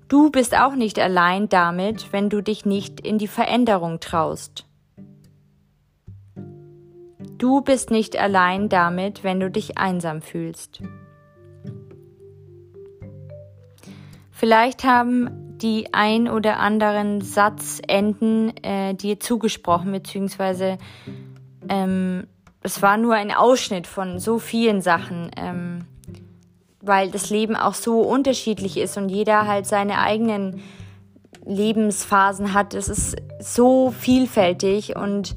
Du 0.07 0.31
bist 0.31 0.57
auch 0.57 0.73
nicht 0.73 0.97
allein 0.97 1.49
damit, 1.49 2.11
wenn 2.11 2.29
du 2.29 2.41
dich 2.41 2.65
nicht 2.65 2.99
in 2.99 3.19
die 3.19 3.27
Veränderung 3.27 3.99
traust. 3.99 4.68
Du 7.39 7.61
bist 7.61 7.89
nicht 7.89 8.19
allein 8.19 8.67
damit, 8.67 9.23
wenn 9.23 9.39
du 9.39 9.49
dich 9.49 9.77
einsam 9.77 10.21
fühlst. 10.21 10.81
Vielleicht 14.29 14.83
haben 14.83 15.57
die 15.57 15.93
ein 15.93 16.27
oder 16.27 16.59
anderen 16.59 17.21
Satzenden 17.21 18.55
äh, 18.61 18.93
dir 18.93 19.21
zugesprochen, 19.21 19.93
beziehungsweise 19.93 20.77
ähm, 21.69 22.27
es 22.61 22.81
war 22.81 22.97
nur 22.97 23.15
ein 23.15 23.31
Ausschnitt 23.31 23.87
von 23.87 24.19
so 24.19 24.37
vielen 24.37 24.81
Sachen, 24.81 25.31
ähm, 25.37 25.85
weil 26.81 27.09
das 27.09 27.29
Leben 27.29 27.55
auch 27.55 27.73
so 27.73 28.01
unterschiedlich 28.01 28.75
ist 28.75 28.97
und 28.97 29.07
jeder 29.07 29.47
halt 29.47 29.65
seine 29.65 29.99
eigenen 29.99 30.61
Lebensphasen 31.45 32.53
hat. 32.53 32.73
Es 32.73 32.89
ist 32.89 33.15
so 33.39 33.91
vielfältig 33.91 34.97
und 34.97 35.35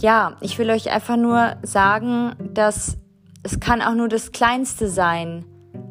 ja, 0.00 0.36
ich 0.40 0.58
will 0.58 0.70
euch 0.70 0.90
einfach 0.90 1.16
nur 1.16 1.56
sagen, 1.62 2.34
dass 2.54 2.98
es 3.42 3.60
kann 3.60 3.82
auch 3.82 3.94
nur 3.94 4.08
das 4.08 4.32
Kleinste 4.32 4.88
sein, 4.88 5.44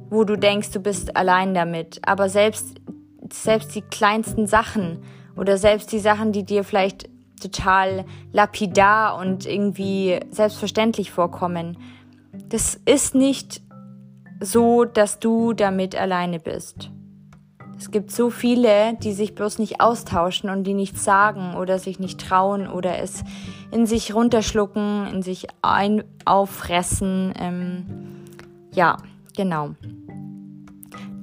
wo 0.09 0.23
du 0.23 0.35
denkst, 0.35 0.71
du 0.71 0.79
bist 0.79 1.15
allein 1.15 1.53
damit. 1.53 1.99
Aber 2.03 2.29
selbst, 2.29 2.75
selbst 3.31 3.75
die 3.75 3.81
kleinsten 3.81 4.47
Sachen 4.47 4.99
oder 5.35 5.57
selbst 5.57 5.91
die 5.91 5.99
Sachen, 5.99 6.31
die 6.31 6.43
dir 6.43 6.63
vielleicht 6.63 7.09
total 7.41 8.05
lapidar 8.31 9.17
und 9.17 9.45
irgendwie 9.45 10.19
selbstverständlich 10.29 11.11
vorkommen, 11.11 11.77
das 12.49 12.79
ist 12.85 13.15
nicht 13.15 13.61
so, 14.39 14.85
dass 14.85 15.19
du 15.19 15.53
damit 15.53 15.95
alleine 15.95 16.39
bist. 16.39 16.91
Es 17.77 17.91
gibt 17.91 18.11
so 18.11 18.31
viele, 18.31 18.95
die 18.95 19.13
sich 19.13 19.35
bloß 19.35 19.59
nicht 19.59 19.81
austauschen 19.81 20.49
und 20.49 20.63
die 20.63 20.73
nichts 20.73 21.03
sagen 21.03 21.55
oder 21.55 21.77
sich 21.77 21.99
nicht 21.99 22.19
trauen 22.19 22.67
oder 22.67 22.97
es 22.99 23.23
in 23.71 23.85
sich 23.85 24.15
runterschlucken, 24.15 25.05
in 25.13 25.21
sich 25.21 25.47
ein 25.61 26.03
auffressen. 26.25 27.33
Ähm, 27.39 27.85
ja, 28.73 28.97
genau. 29.35 29.75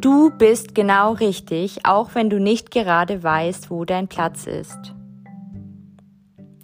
Du 0.00 0.30
bist 0.30 0.74
genau 0.74 1.12
richtig, 1.12 1.86
auch 1.86 2.14
wenn 2.14 2.30
du 2.30 2.38
nicht 2.38 2.70
gerade 2.70 3.22
weißt, 3.22 3.70
wo 3.70 3.84
dein 3.84 4.06
Platz 4.06 4.46
ist. 4.46 4.94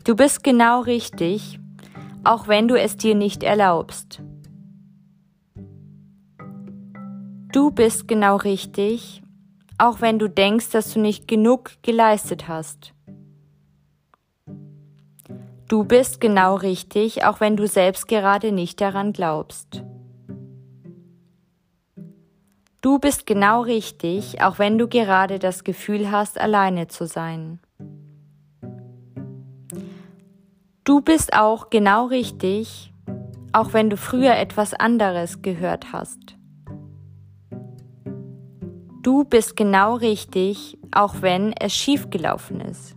Du 0.04 0.14
bist 0.14 0.44
genau 0.44 0.80
richtig, 0.80 1.58
auch 2.22 2.48
wenn 2.48 2.68
du 2.68 2.78
es 2.78 2.96
dir 2.96 3.14
nicht 3.14 3.42
erlaubst. 3.42 4.22
Du 7.52 7.70
bist 7.70 8.06
genau 8.06 8.36
richtig, 8.36 9.22
auch 9.80 10.00
wenn 10.00 10.18
du 10.18 10.28
denkst, 10.28 10.70
dass 10.70 10.92
du 10.92 11.00
nicht 11.00 11.26
genug 11.26 11.72
geleistet 11.82 12.48
hast. 12.48 12.92
Du 15.68 15.84
bist 15.84 16.20
genau 16.20 16.56
richtig, 16.56 17.24
auch 17.24 17.40
wenn 17.40 17.56
du 17.56 17.66
selbst 17.66 18.08
gerade 18.08 18.52
nicht 18.52 18.80
daran 18.80 19.12
glaubst. 19.12 19.82
Du 22.82 22.98
bist 22.98 23.26
genau 23.26 23.62
richtig, 23.62 24.42
auch 24.42 24.58
wenn 24.58 24.78
du 24.78 24.88
gerade 24.88 25.38
das 25.38 25.64
Gefühl 25.64 26.10
hast, 26.10 26.40
alleine 26.40 26.88
zu 26.88 27.06
sein. 27.06 27.60
Du 30.84 31.00
bist 31.00 31.34
auch 31.34 31.70
genau 31.70 32.06
richtig, 32.06 32.92
auch 33.52 33.72
wenn 33.72 33.90
du 33.90 33.96
früher 33.96 34.36
etwas 34.36 34.74
anderes 34.74 35.40
gehört 35.40 35.92
hast. 35.92 36.39
Du 39.02 39.24
bist 39.24 39.56
genau 39.56 39.94
richtig, 39.94 40.76
auch 40.92 41.22
wenn 41.22 41.54
es 41.54 41.72
schiefgelaufen 41.72 42.60
ist. 42.60 42.96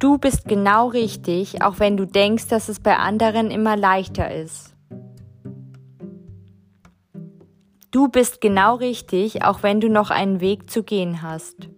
Du 0.00 0.18
bist 0.18 0.46
genau 0.46 0.88
richtig, 0.88 1.62
auch 1.62 1.78
wenn 1.78 1.96
du 1.96 2.04
denkst, 2.04 2.48
dass 2.48 2.68
es 2.68 2.80
bei 2.80 2.96
anderen 2.96 3.52
immer 3.52 3.76
leichter 3.76 4.34
ist. 4.34 4.74
Du 7.92 8.08
bist 8.08 8.40
genau 8.40 8.74
richtig, 8.74 9.44
auch 9.44 9.62
wenn 9.62 9.80
du 9.80 9.88
noch 9.88 10.10
einen 10.10 10.40
Weg 10.40 10.68
zu 10.68 10.82
gehen 10.82 11.22
hast. 11.22 11.70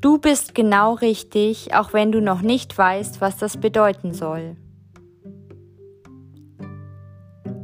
Du 0.00 0.18
bist 0.18 0.54
genau 0.54 0.94
richtig, 0.94 1.74
auch 1.74 1.92
wenn 1.92 2.12
du 2.12 2.20
noch 2.20 2.42
nicht 2.42 2.78
weißt, 2.78 3.20
was 3.20 3.38
das 3.38 3.56
bedeuten 3.56 4.14
soll. 4.14 4.56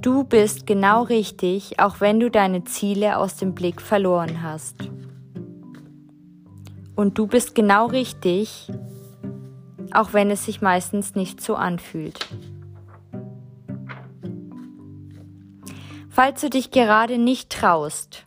Du 0.08 0.24
bist 0.24 0.66
genau 0.66 1.02
richtig, 1.02 1.80
auch 1.80 2.00
wenn 2.00 2.18
du 2.18 2.30
deine 2.30 2.64
Ziele 2.64 3.18
aus 3.18 3.36
dem 3.36 3.54
Blick 3.54 3.82
verloren 3.82 4.42
hast. 4.42 4.88
Und 6.96 7.18
du 7.18 7.26
bist 7.26 7.54
genau 7.54 7.88
richtig, 7.88 8.72
auch 9.92 10.14
wenn 10.14 10.30
es 10.30 10.46
sich 10.46 10.62
meistens 10.62 11.14
nicht 11.14 11.42
so 11.42 11.56
anfühlt. 11.56 12.26
Falls 16.08 16.40
du 16.40 16.48
dich 16.48 16.70
gerade 16.70 17.18
nicht 17.18 17.50
traust, 17.50 18.24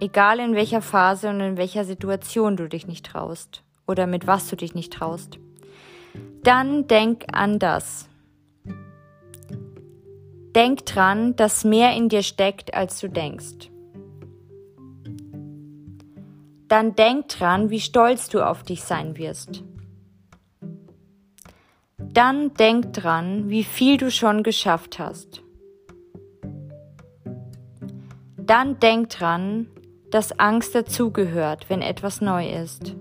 egal 0.00 0.38
in 0.40 0.54
welcher 0.54 0.80
Phase 0.80 1.28
und 1.28 1.40
in 1.40 1.58
welcher 1.58 1.84
Situation 1.84 2.56
du 2.56 2.66
dich 2.66 2.86
nicht 2.86 3.04
traust 3.04 3.62
oder 3.86 4.06
mit 4.06 4.26
was 4.26 4.48
du 4.48 4.56
dich 4.56 4.74
nicht 4.74 4.94
traust, 4.94 5.38
dann 6.42 6.88
denk 6.88 7.26
an 7.30 7.58
das. 7.58 8.08
Denk 10.58 10.86
dran, 10.86 11.36
dass 11.36 11.62
mehr 11.62 11.94
in 11.94 12.08
dir 12.08 12.24
steckt, 12.24 12.74
als 12.74 12.98
du 12.98 13.08
denkst. 13.08 13.70
Dann 16.66 16.96
denk 16.96 17.28
dran, 17.28 17.70
wie 17.70 17.78
stolz 17.78 18.28
du 18.28 18.44
auf 18.44 18.64
dich 18.64 18.82
sein 18.82 19.16
wirst. 19.16 19.62
Dann 21.96 22.54
denk 22.54 22.92
dran, 22.92 23.48
wie 23.48 23.62
viel 23.62 23.98
du 23.98 24.10
schon 24.10 24.42
geschafft 24.42 24.98
hast. 24.98 25.44
Dann 28.36 28.80
denk 28.80 29.10
dran, 29.10 29.68
dass 30.10 30.40
Angst 30.40 30.74
dazugehört, 30.74 31.70
wenn 31.70 31.82
etwas 31.82 32.20
neu 32.20 32.50
ist. 32.50 32.96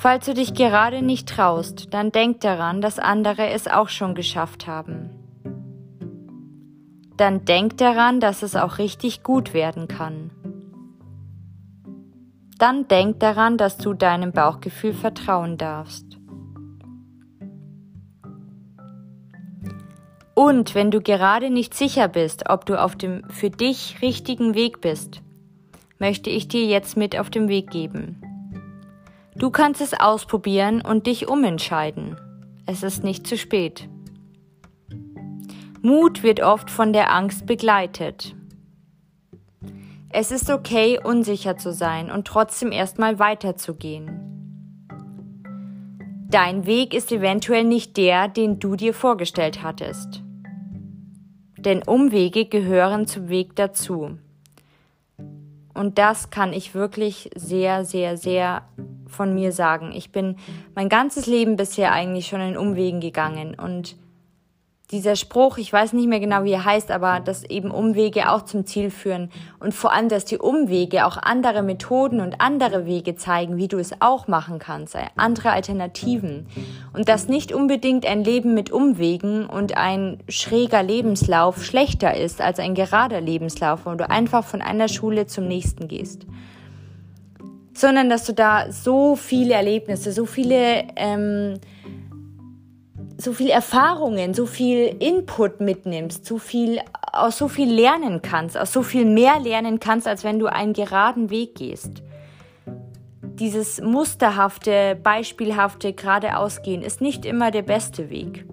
Falls 0.00 0.26
du 0.26 0.32
dich 0.32 0.54
gerade 0.54 1.02
nicht 1.02 1.28
traust, 1.28 1.92
dann 1.92 2.12
denk 2.12 2.40
daran, 2.40 2.80
dass 2.80 3.00
andere 3.00 3.48
es 3.48 3.66
auch 3.66 3.88
schon 3.88 4.14
geschafft 4.14 4.68
haben. 4.68 5.10
Dann 7.16 7.44
denk 7.44 7.78
daran, 7.78 8.20
dass 8.20 8.44
es 8.44 8.54
auch 8.54 8.78
richtig 8.78 9.24
gut 9.24 9.54
werden 9.54 9.88
kann. 9.88 10.30
Dann 12.58 12.86
denk 12.86 13.18
daran, 13.18 13.56
dass 13.56 13.76
du 13.76 13.92
deinem 13.92 14.30
Bauchgefühl 14.30 14.92
vertrauen 14.92 15.58
darfst. 15.58 16.16
Und 20.36 20.76
wenn 20.76 20.92
du 20.92 21.00
gerade 21.00 21.50
nicht 21.50 21.74
sicher 21.74 22.06
bist, 22.06 22.48
ob 22.48 22.66
du 22.66 22.80
auf 22.80 22.94
dem 22.94 23.28
für 23.30 23.50
dich 23.50 24.00
richtigen 24.00 24.54
Weg 24.54 24.80
bist, 24.80 25.22
möchte 25.98 26.30
ich 26.30 26.46
dir 26.46 26.66
jetzt 26.66 26.96
mit 26.96 27.18
auf 27.18 27.30
den 27.30 27.48
Weg 27.48 27.72
geben. 27.72 28.22
Du 29.38 29.50
kannst 29.50 29.80
es 29.80 29.94
ausprobieren 29.94 30.80
und 30.80 31.06
dich 31.06 31.28
umentscheiden. 31.28 32.16
Es 32.66 32.82
ist 32.82 33.04
nicht 33.04 33.24
zu 33.24 33.38
spät. 33.38 33.88
Mut 35.80 36.24
wird 36.24 36.42
oft 36.42 36.70
von 36.70 36.92
der 36.92 37.14
Angst 37.14 37.46
begleitet. 37.46 38.34
Es 40.10 40.32
ist 40.32 40.50
okay, 40.50 40.98
unsicher 41.02 41.56
zu 41.56 41.72
sein 41.72 42.10
und 42.10 42.26
trotzdem 42.26 42.72
erstmal 42.72 43.20
weiterzugehen. 43.20 44.28
Dein 46.28 46.66
Weg 46.66 46.92
ist 46.92 47.12
eventuell 47.12 47.62
nicht 47.62 47.96
der, 47.96 48.26
den 48.26 48.58
du 48.58 48.74
dir 48.74 48.92
vorgestellt 48.92 49.62
hattest. 49.62 50.22
Denn 51.56 51.82
Umwege 51.84 52.46
gehören 52.46 53.06
zum 53.06 53.28
Weg 53.28 53.54
dazu. 53.54 54.18
Und 55.74 55.96
das 55.96 56.30
kann 56.30 56.52
ich 56.52 56.74
wirklich 56.74 57.30
sehr, 57.36 57.84
sehr, 57.84 58.16
sehr 58.16 58.62
von 59.08 59.34
mir 59.34 59.52
sagen. 59.52 59.92
Ich 59.92 60.12
bin 60.12 60.36
mein 60.74 60.88
ganzes 60.88 61.26
Leben 61.26 61.56
bisher 61.56 61.92
eigentlich 61.92 62.26
schon 62.26 62.40
in 62.40 62.56
Umwegen 62.56 63.00
gegangen. 63.00 63.54
Und 63.54 63.96
dieser 64.90 65.16
Spruch, 65.16 65.58
ich 65.58 65.70
weiß 65.70 65.92
nicht 65.92 66.08
mehr 66.08 66.20
genau, 66.20 66.44
wie 66.44 66.52
er 66.52 66.64
heißt, 66.64 66.90
aber 66.90 67.20
dass 67.20 67.44
eben 67.44 67.70
Umwege 67.70 68.30
auch 68.30 68.42
zum 68.46 68.64
Ziel 68.64 68.90
führen. 68.90 69.30
Und 69.60 69.74
vor 69.74 69.92
allem, 69.92 70.08
dass 70.08 70.24
die 70.24 70.38
Umwege 70.38 71.04
auch 71.04 71.18
andere 71.18 71.62
Methoden 71.62 72.20
und 72.20 72.40
andere 72.40 72.86
Wege 72.86 73.14
zeigen, 73.14 73.58
wie 73.58 73.68
du 73.68 73.78
es 73.78 74.00
auch 74.00 74.28
machen 74.28 74.58
kannst, 74.58 74.96
andere 75.16 75.50
Alternativen. 75.50 76.46
Und 76.94 77.08
dass 77.10 77.28
nicht 77.28 77.52
unbedingt 77.52 78.06
ein 78.06 78.24
Leben 78.24 78.54
mit 78.54 78.70
Umwegen 78.70 79.44
und 79.44 79.76
ein 79.76 80.22
schräger 80.28 80.82
Lebenslauf 80.82 81.62
schlechter 81.62 82.16
ist 82.16 82.40
als 82.40 82.58
ein 82.58 82.74
gerader 82.74 83.20
Lebenslauf, 83.20 83.84
wo 83.84 83.94
du 83.94 84.08
einfach 84.08 84.44
von 84.44 84.62
einer 84.62 84.88
Schule 84.88 85.26
zum 85.26 85.48
nächsten 85.48 85.88
gehst 85.88 86.26
sondern 87.78 88.08
dass 88.08 88.24
du 88.24 88.32
da 88.32 88.70
so 88.70 89.16
viele 89.16 89.54
Erlebnisse, 89.54 90.12
so 90.12 90.26
viele, 90.26 90.84
ähm, 90.96 91.54
so 93.16 93.32
viel 93.32 93.50
Erfahrungen, 93.50 94.34
so 94.34 94.46
viel 94.46 94.96
Input 95.00 95.60
mitnimmst, 95.60 96.24
so 96.24 96.38
viel, 96.38 96.80
aus 97.12 97.38
so 97.38 97.48
viel 97.48 97.72
lernen 97.72 98.22
kannst, 98.22 98.56
aus 98.56 98.72
so 98.72 98.82
viel 98.82 99.04
mehr 99.04 99.40
lernen 99.40 99.80
kannst, 99.80 100.06
als 100.06 100.24
wenn 100.24 100.38
du 100.38 100.46
einen 100.46 100.72
geraden 100.72 101.30
Weg 101.30 101.56
gehst. 101.56 102.02
Dieses 103.22 103.80
musterhafte, 103.80 104.98
beispielhafte 105.00 105.92
geradeausgehen 105.92 106.82
ist 106.82 107.00
nicht 107.00 107.24
immer 107.24 107.50
der 107.50 107.62
beste 107.62 108.10
Weg. 108.10 108.44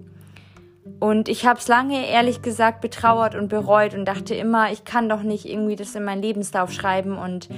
Und 0.98 1.28
ich 1.28 1.44
habe 1.44 1.58
es 1.58 1.68
lange, 1.68 2.08
ehrlich 2.08 2.42
gesagt, 2.42 2.80
betrauert 2.80 3.34
und 3.34 3.48
bereut 3.48 3.94
und 3.94 4.06
dachte 4.06 4.34
immer, 4.34 4.72
ich 4.72 4.84
kann 4.84 5.08
doch 5.08 5.22
nicht 5.22 5.44
irgendwie 5.44 5.76
das 5.76 5.94
in 5.94 6.04
meinen 6.04 6.22
Lebenslauf 6.22 6.72
schreiben 6.72 7.18
und 7.18 7.48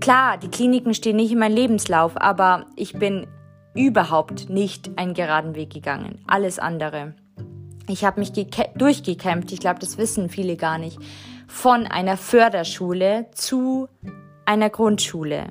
Klar, 0.00 0.38
die 0.38 0.48
Kliniken 0.48 0.94
stehen 0.94 1.16
nicht 1.16 1.32
in 1.32 1.38
meinem 1.38 1.54
Lebenslauf, 1.54 2.12
aber 2.16 2.66
ich 2.76 2.92
bin 2.92 3.26
überhaupt 3.74 4.48
nicht 4.48 4.90
einen 4.96 5.14
geraden 5.14 5.54
Weg 5.54 5.70
gegangen. 5.70 6.20
Alles 6.26 6.58
andere. 6.58 7.14
Ich 7.88 8.04
habe 8.04 8.20
mich 8.20 8.32
durchgekämpft, 8.32 9.52
ich 9.52 9.60
glaube, 9.60 9.80
das 9.80 9.98
wissen 9.98 10.28
viele 10.28 10.56
gar 10.56 10.78
nicht, 10.78 10.98
von 11.46 11.86
einer 11.86 12.16
Förderschule 12.16 13.26
zu 13.32 13.88
einer 14.44 14.70
Grundschule. 14.70 15.46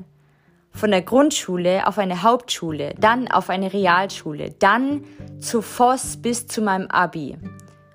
Von 0.72 0.92
der 0.92 1.02
Grundschule 1.02 1.88
auf 1.88 1.98
eine 1.98 2.22
Hauptschule, 2.22 2.94
dann 3.00 3.28
auf 3.30 3.50
eine 3.50 3.74
Realschule, 3.74 4.52
dann 4.60 5.04
zu 5.40 5.62
Voss 5.62 6.18
bis 6.18 6.46
zu 6.46 6.62
meinem 6.62 6.88
Abi. 6.88 7.38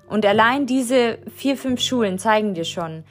Und 0.07 0.25
allein 0.25 0.65
diese 0.65 1.19
vier, 1.33 1.55
fünf 1.55 1.79
Schulen 1.79 2.19
zeigen 2.19 2.53
dir 2.53 2.65
schon, 2.65 3.05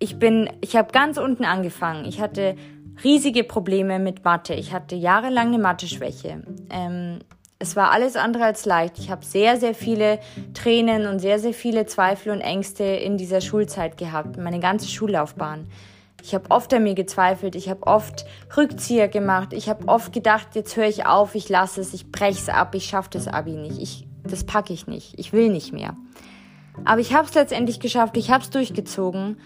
ich 0.00 0.18
bin, 0.18 0.50
ich 0.60 0.74
habe 0.74 0.90
ganz 0.92 1.18
unten 1.18 1.44
angefangen. 1.44 2.06
Ich 2.06 2.20
hatte 2.20 2.56
riesige 3.04 3.44
Probleme 3.44 3.98
mit 3.98 4.24
Mathe. 4.24 4.54
Ich 4.54 4.72
hatte 4.72 4.96
jahrelang 4.96 5.48
eine 5.48 5.58
Mathe-Schwäche. 5.58 6.42
Ähm, 6.70 7.18
es 7.58 7.76
war 7.76 7.90
alles 7.90 8.16
andere 8.16 8.44
als 8.44 8.64
leicht. 8.64 8.98
Ich 8.98 9.10
habe 9.10 9.24
sehr, 9.24 9.58
sehr 9.58 9.74
viele 9.74 10.18
Tränen 10.54 11.06
und 11.06 11.18
sehr, 11.18 11.38
sehr 11.38 11.52
viele 11.52 11.84
Zweifel 11.84 12.32
und 12.32 12.40
Ängste 12.40 12.84
in 12.84 13.18
dieser 13.18 13.42
Schulzeit 13.42 13.98
gehabt, 13.98 14.38
meine 14.38 14.58
ganze 14.58 14.88
Schullaufbahn. 14.88 15.66
Ich 16.22 16.34
habe 16.34 16.50
oft 16.50 16.72
an 16.72 16.82
mir 16.82 16.94
gezweifelt, 16.94 17.54
ich 17.54 17.68
habe 17.68 17.86
oft 17.86 18.24
Rückzieher 18.56 19.08
gemacht, 19.08 19.52
ich 19.52 19.68
habe 19.68 19.88
oft 19.88 20.12
gedacht, 20.12 20.48
jetzt 20.54 20.76
höre 20.76 20.88
ich 20.88 21.06
auf, 21.06 21.34
ich 21.34 21.48
lasse 21.48 21.80
es, 21.80 21.94
ich 21.94 22.10
breche 22.10 22.38
es 22.38 22.48
ab, 22.48 22.74
ich 22.74 22.84
schaffe 22.84 23.08
das 23.12 23.26
Abi 23.26 23.52
nicht, 23.52 23.80
ich, 23.80 24.06
das 24.22 24.44
packe 24.44 24.74
ich 24.74 24.86
nicht, 24.86 25.18
ich 25.18 25.32
will 25.32 25.48
nicht 25.48 25.72
mehr. 25.72 25.94
Aber 26.84 27.00
ich 27.00 27.14
habe 27.14 27.26
es 27.26 27.34
letztendlich 27.34 27.80
geschafft, 27.80 28.18
ich 28.18 28.30
habe 28.30 28.42
es 28.42 28.50
durchgezogen 28.50 29.38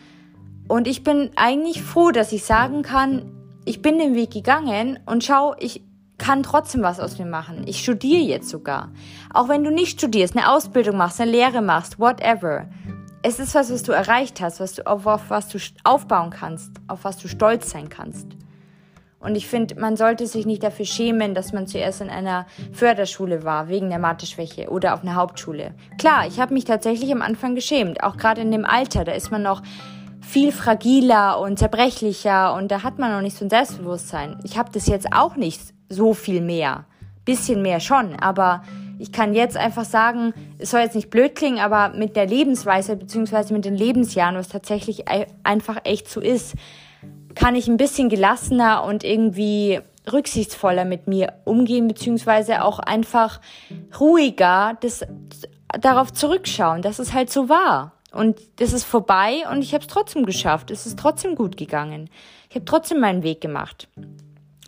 und 0.68 0.88
ich 0.88 1.02
bin 1.02 1.30
eigentlich 1.36 1.82
froh, 1.82 2.10
dass 2.10 2.32
ich 2.32 2.44
sagen 2.44 2.82
kann, 2.82 3.30
ich 3.64 3.82
bin 3.82 3.98
den 3.98 4.14
Weg 4.14 4.30
gegangen 4.30 4.98
und 5.06 5.24
schau, 5.24 5.54
ich 5.58 5.82
kann 6.18 6.42
trotzdem 6.42 6.82
was 6.82 7.00
aus 7.00 7.18
mir 7.18 7.26
machen. 7.26 7.64
Ich 7.66 7.82
studiere 7.82 8.22
jetzt 8.22 8.48
sogar. 8.48 8.92
Auch 9.32 9.48
wenn 9.48 9.64
du 9.64 9.70
nicht 9.70 9.98
studierst, 9.98 10.36
eine 10.36 10.50
Ausbildung 10.50 10.96
machst, 10.96 11.20
eine 11.20 11.30
Lehre 11.30 11.60
machst, 11.60 11.98
whatever. 11.98 12.66
Es 13.22 13.38
ist 13.38 13.54
was, 13.54 13.72
was 13.72 13.82
du 13.82 13.92
erreicht 13.92 14.40
hast, 14.40 14.60
was 14.60 14.74
du, 14.74 14.86
auf, 14.86 15.06
auf 15.06 15.30
was 15.30 15.48
du 15.48 15.58
aufbauen 15.82 16.30
kannst, 16.30 16.72
auf 16.88 17.04
was 17.04 17.18
du 17.18 17.28
stolz 17.28 17.70
sein 17.70 17.88
kannst. 17.88 18.28
Und 19.18 19.36
ich 19.36 19.46
finde, 19.46 19.80
man 19.80 19.96
sollte 19.96 20.26
sich 20.26 20.44
nicht 20.44 20.62
dafür 20.62 20.84
schämen, 20.84 21.34
dass 21.34 21.54
man 21.54 21.66
zuerst 21.66 22.02
in 22.02 22.10
einer 22.10 22.46
Förderschule 22.72 23.42
war, 23.42 23.68
wegen 23.68 23.88
der 23.88 23.98
Mathe-Schwäche 23.98 24.68
oder 24.68 24.92
auf 24.92 25.02
einer 25.02 25.14
Hauptschule. 25.14 25.74
Klar, 25.98 26.26
ich 26.26 26.40
habe 26.40 26.52
mich 26.52 26.66
tatsächlich 26.66 27.10
am 27.10 27.22
Anfang 27.22 27.54
geschämt, 27.54 28.02
auch 28.02 28.18
gerade 28.18 28.42
in 28.42 28.50
dem 28.50 28.66
Alter, 28.66 29.04
da 29.04 29.12
ist 29.12 29.30
man 29.30 29.42
noch 29.42 29.62
viel 30.26 30.52
fragiler 30.52 31.40
und 31.40 31.58
zerbrechlicher 31.58 32.54
und 32.54 32.70
da 32.70 32.82
hat 32.82 32.98
man 32.98 33.12
noch 33.12 33.20
nicht 33.20 33.36
so 33.36 33.44
ein 33.44 33.50
Selbstbewusstsein. 33.50 34.38
Ich 34.44 34.58
habe 34.58 34.70
das 34.72 34.86
jetzt 34.86 35.12
auch 35.12 35.36
nicht 35.36 35.60
so 35.88 36.14
viel 36.14 36.40
mehr. 36.40 36.86
Bisschen 37.24 37.62
mehr 37.62 37.80
schon, 37.80 38.16
aber 38.16 38.62
ich 38.98 39.12
kann 39.12 39.34
jetzt 39.34 39.56
einfach 39.56 39.84
sagen, 39.84 40.34
es 40.58 40.70
soll 40.70 40.80
jetzt 40.80 40.94
nicht 40.94 41.10
blöd 41.10 41.34
klingen, 41.34 41.58
aber 41.58 41.90
mit 41.90 42.16
der 42.16 42.26
Lebensweise 42.26 42.96
beziehungsweise 42.96 43.54
mit 43.54 43.64
den 43.64 43.74
Lebensjahren, 43.74 44.36
was 44.36 44.48
tatsächlich 44.48 45.04
einfach 45.42 45.78
echt 45.84 46.08
so 46.08 46.20
ist, 46.20 46.54
kann 47.34 47.54
ich 47.54 47.66
ein 47.66 47.76
bisschen 47.76 48.08
gelassener 48.08 48.84
und 48.84 49.04
irgendwie 49.04 49.80
rücksichtsvoller 50.12 50.84
mit 50.84 51.06
mir 51.06 51.32
umgehen, 51.44 51.88
beziehungsweise 51.88 52.62
auch 52.62 52.78
einfach 52.78 53.40
ruhiger 53.98 54.76
das, 54.80 55.04
darauf 55.80 56.12
zurückschauen, 56.12 56.82
dass 56.82 56.98
es 56.98 57.12
halt 57.12 57.30
so 57.30 57.48
war. 57.48 57.92
Und 58.14 58.38
das 58.56 58.72
ist 58.72 58.84
vorbei 58.84 59.42
und 59.50 59.62
ich 59.62 59.74
habe 59.74 59.82
es 59.82 59.88
trotzdem 59.88 60.24
geschafft. 60.24 60.70
Es 60.70 60.86
ist 60.86 60.98
trotzdem 60.98 61.34
gut 61.34 61.56
gegangen. 61.56 62.08
Ich 62.48 62.54
habe 62.54 62.64
trotzdem 62.64 63.00
meinen 63.00 63.22
Weg 63.22 63.40
gemacht. 63.40 63.88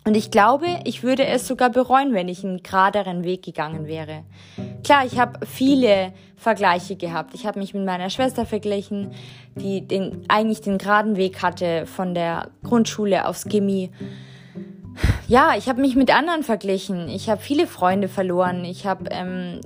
Und 0.03 0.15
ich 0.15 0.31
glaube, 0.31 0.67
ich 0.85 1.03
würde 1.03 1.25
es 1.25 1.47
sogar 1.47 1.69
bereuen, 1.69 2.13
wenn 2.13 2.29
ich 2.29 2.43
einen 2.43 2.63
geraderen 2.63 3.25
Weg 3.25 3.43
gegangen 3.43 3.87
wäre. 3.87 4.23
Klar, 4.83 5.05
ich 5.05 5.19
habe 5.19 5.45
viele 5.45 6.13
Vergleiche 6.37 6.95
gehabt. 6.95 7.33
Ich 7.33 7.45
habe 7.45 7.59
mich 7.59 7.73
mit 7.73 7.83
meiner 7.83 8.09
Schwester 8.09 8.45
verglichen, 8.45 9.11
die 9.55 9.85
den, 9.85 10.23
eigentlich 10.29 10.61
den 10.61 10.77
geraden 10.77 11.17
Weg 11.17 11.41
hatte 11.41 11.85
von 11.85 12.13
der 12.13 12.51
Grundschule 12.63 13.27
aufs 13.27 13.45
Gimmi. 13.45 13.91
Ja, 15.27 15.55
ich 15.57 15.67
habe 15.67 15.81
mich 15.81 15.95
mit 15.95 16.13
anderen 16.15 16.43
verglichen. 16.43 17.09
Ich 17.09 17.29
habe 17.29 17.41
viele 17.41 17.67
Freunde 17.67 18.07
verloren. 18.07 18.63
Ich 18.63 18.85
habe, 18.85 19.09
ähm, 19.11 19.59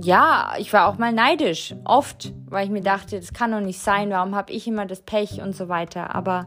ja, 0.00 0.54
ich 0.58 0.72
war 0.72 0.88
auch 0.88 0.98
mal 0.98 1.12
neidisch. 1.12 1.74
Oft, 1.84 2.32
weil 2.48 2.64
ich 2.64 2.70
mir 2.70 2.82
dachte, 2.82 3.18
das 3.18 3.32
kann 3.32 3.52
doch 3.52 3.60
nicht 3.60 3.78
sein. 3.78 4.10
Warum 4.10 4.34
habe 4.34 4.52
ich 4.52 4.66
immer 4.66 4.86
das 4.86 5.02
Pech 5.02 5.42
und 5.42 5.54
so 5.54 5.68
weiter. 5.68 6.14
Aber 6.14 6.46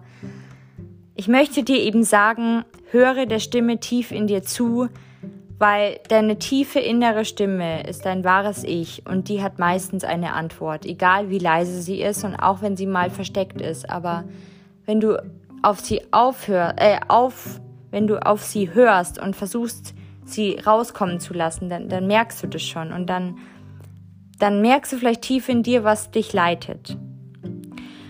ich 1.15 1.27
möchte 1.27 1.63
dir 1.63 1.77
eben 1.77 2.03
sagen, 2.03 2.65
höre 2.91 3.25
der 3.25 3.39
Stimme 3.39 3.79
tief 3.79 4.11
in 4.11 4.27
dir 4.27 4.43
zu, 4.43 4.89
weil 5.57 5.99
deine 6.09 6.37
tiefe 6.39 6.79
innere 6.79 7.23
Stimme 7.23 7.87
ist 7.87 8.05
dein 8.05 8.23
wahres 8.23 8.63
Ich 8.63 9.03
und 9.07 9.29
die 9.29 9.41
hat 9.41 9.57
meistens 9.57 10.03
eine 10.03 10.33
Antwort, 10.33 10.85
egal 10.85 11.29
wie 11.29 11.39
leise 11.39 11.81
sie 11.81 12.01
ist 12.01 12.23
und 12.25 12.35
auch 12.35 12.61
wenn 12.61 12.75
sie 12.75 12.87
mal 12.87 13.09
versteckt 13.09 13.61
ist. 13.61 13.89
Aber 13.89 14.25
wenn 14.85 14.99
du 14.99 15.23
auf 15.61 15.79
sie 15.79 16.01
aufhörst, 16.11 16.75
äh, 16.77 16.99
auf, 17.07 17.61
wenn 17.91 18.07
du 18.07 18.25
auf 18.25 18.43
sie 18.43 18.73
hörst 18.73 19.17
und 19.21 19.35
versuchst, 19.35 19.93
sie 20.25 20.59
rauskommen 20.59 21.19
zu 21.19 21.33
lassen, 21.33 21.69
dann, 21.69 21.87
dann 21.87 22.07
merkst 22.07 22.43
du 22.43 22.47
das 22.47 22.63
schon 22.63 22.91
und 22.91 23.07
dann, 23.07 23.37
dann 24.39 24.61
merkst 24.61 24.93
du 24.93 24.97
vielleicht 24.97 25.21
tief 25.21 25.47
in 25.49 25.63
dir, 25.63 25.83
was 25.83 26.11
dich 26.11 26.33
leitet. 26.33 26.97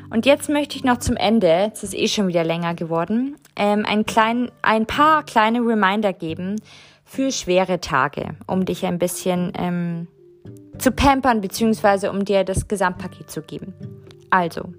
Und 0.09 0.25
jetzt 0.25 0.49
möchte 0.49 0.77
ich 0.77 0.83
noch 0.83 0.97
zum 0.97 1.17
Ende, 1.17 1.71
es 1.73 1.83
ist 1.83 1.93
eh 1.93 2.07
schon 2.07 2.27
wieder 2.27 2.43
länger 2.43 2.73
geworden, 2.73 3.35
ähm, 3.55 3.85
ein, 3.85 4.05
klein, 4.05 4.49
ein 4.61 4.85
paar 4.85 5.23
kleine 5.23 5.59
Reminder 5.59 6.13
geben 6.13 6.55
für 7.03 7.31
schwere 7.31 7.81
Tage, 7.81 8.35
um 8.47 8.65
dich 8.65 8.85
ein 8.85 8.97
bisschen 8.97 9.51
ähm, 9.57 10.07
zu 10.77 10.91
pampern, 10.91 11.41
beziehungsweise 11.41 12.11
um 12.11 12.25
dir 12.25 12.43
das 12.43 12.67
Gesamtpaket 12.67 13.29
zu 13.29 13.41
geben. 13.41 13.73
Also, 14.29 14.73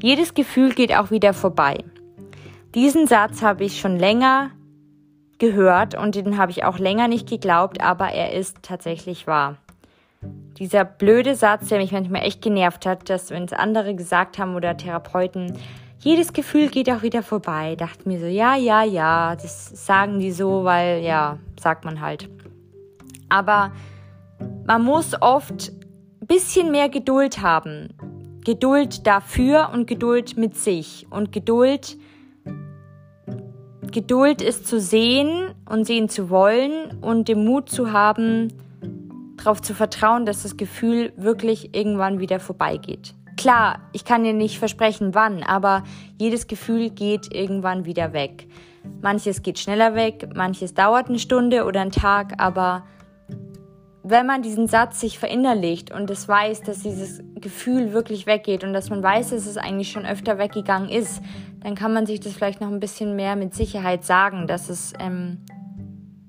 jedes 0.00 0.34
Gefühl 0.34 0.74
geht 0.74 0.94
auch 0.94 1.10
wieder 1.10 1.34
vorbei. 1.34 1.84
Diesen 2.74 3.06
Satz 3.06 3.42
habe 3.42 3.64
ich 3.64 3.80
schon 3.80 3.98
länger 3.98 4.50
gehört 5.38 5.94
und 5.94 6.14
den 6.14 6.38
habe 6.38 6.50
ich 6.50 6.64
auch 6.64 6.78
länger 6.78 7.08
nicht 7.08 7.28
geglaubt, 7.28 7.80
aber 7.80 8.08
er 8.08 8.32
ist 8.32 8.62
tatsächlich 8.62 9.26
wahr 9.26 9.56
dieser 10.58 10.84
blöde 10.84 11.34
Satz, 11.34 11.68
der 11.68 11.78
mich 11.78 11.92
manchmal 11.92 12.22
echt 12.22 12.42
genervt 12.42 12.86
hat, 12.86 13.08
dass 13.08 13.30
wenn 13.30 13.44
es 13.44 13.52
andere 13.52 13.94
gesagt 13.94 14.38
haben 14.38 14.56
oder 14.56 14.76
Therapeuten, 14.76 15.56
jedes 16.00 16.32
Gefühl 16.32 16.68
geht 16.68 16.90
auch 16.90 17.02
wieder 17.02 17.22
vorbei. 17.22 17.76
Dachte 17.76 18.08
mir 18.08 18.20
so, 18.20 18.26
ja, 18.26 18.56
ja, 18.56 18.84
ja, 18.84 19.36
das 19.36 19.86
sagen 19.86 20.18
die 20.20 20.32
so, 20.32 20.64
weil 20.64 21.02
ja, 21.02 21.38
sagt 21.60 21.84
man 21.84 22.00
halt. 22.00 22.28
Aber 23.28 23.72
man 24.66 24.82
muss 24.82 25.20
oft 25.20 25.72
ein 26.20 26.26
bisschen 26.26 26.70
mehr 26.70 26.88
Geduld 26.88 27.42
haben. 27.42 27.88
Geduld 28.44 29.06
dafür 29.06 29.70
und 29.72 29.86
Geduld 29.86 30.36
mit 30.36 30.56
sich. 30.56 31.06
Und 31.10 31.32
Geduld, 31.32 31.96
Geduld 33.92 34.42
ist 34.42 34.66
zu 34.66 34.80
sehen 34.80 35.54
und 35.68 35.84
sehen 35.84 36.08
zu 36.08 36.30
wollen 36.30 36.98
und 37.00 37.28
den 37.28 37.44
Mut 37.44 37.68
zu 37.70 37.92
haben, 37.92 38.52
darauf 39.36 39.62
zu 39.62 39.74
vertrauen, 39.74 40.26
dass 40.26 40.42
das 40.42 40.56
Gefühl 40.56 41.12
wirklich 41.16 41.74
irgendwann 41.74 42.20
wieder 42.20 42.40
vorbeigeht. 42.40 43.14
Klar, 43.36 43.80
ich 43.92 44.04
kann 44.04 44.24
dir 44.24 44.32
nicht 44.32 44.58
versprechen, 44.58 45.14
wann, 45.14 45.42
aber 45.44 45.84
jedes 46.18 46.48
Gefühl 46.48 46.90
geht 46.90 47.32
irgendwann 47.32 47.84
wieder 47.84 48.12
weg. 48.12 48.48
Manches 49.00 49.42
geht 49.42 49.58
schneller 49.58 49.94
weg, 49.94 50.28
manches 50.34 50.74
dauert 50.74 51.08
eine 51.08 51.18
Stunde 51.18 51.64
oder 51.64 51.80
einen 51.80 51.92
Tag, 51.92 52.34
aber 52.38 52.84
wenn 54.02 54.26
man 54.26 54.42
diesen 54.42 54.66
Satz 54.66 55.00
sich 55.00 55.18
verinnerlicht 55.18 55.92
und 55.92 56.10
es 56.10 56.26
weiß, 56.26 56.62
dass 56.62 56.80
dieses 56.80 57.20
Gefühl 57.34 57.92
wirklich 57.92 58.26
weggeht 58.26 58.64
und 58.64 58.72
dass 58.72 58.90
man 58.90 59.02
weiß, 59.02 59.30
dass 59.30 59.46
es 59.46 59.56
eigentlich 59.56 59.90
schon 59.90 60.06
öfter 60.06 60.38
weggegangen 60.38 60.88
ist, 60.88 61.20
dann 61.60 61.74
kann 61.74 61.92
man 61.92 62.06
sich 62.06 62.20
das 62.20 62.32
vielleicht 62.32 62.60
noch 62.60 62.68
ein 62.68 62.80
bisschen 62.80 63.16
mehr 63.16 63.36
mit 63.36 63.54
Sicherheit 63.54 64.04
sagen, 64.04 64.46
dass 64.46 64.68
es 64.68 64.92
ähm, 64.98 65.38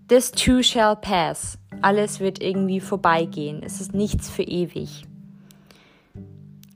this 0.08 0.32
too 0.32 0.64
shall 0.64 0.96
pass. 0.96 1.58
Alles 1.82 2.20
wird 2.20 2.42
irgendwie 2.42 2.80
vorbeigehen. 2.80 3.62
Es 3.64 3.80
ist 3.80 3.94
nichts 3.94 4.30
für 4.30 4.44
ewig. 4.44 5.06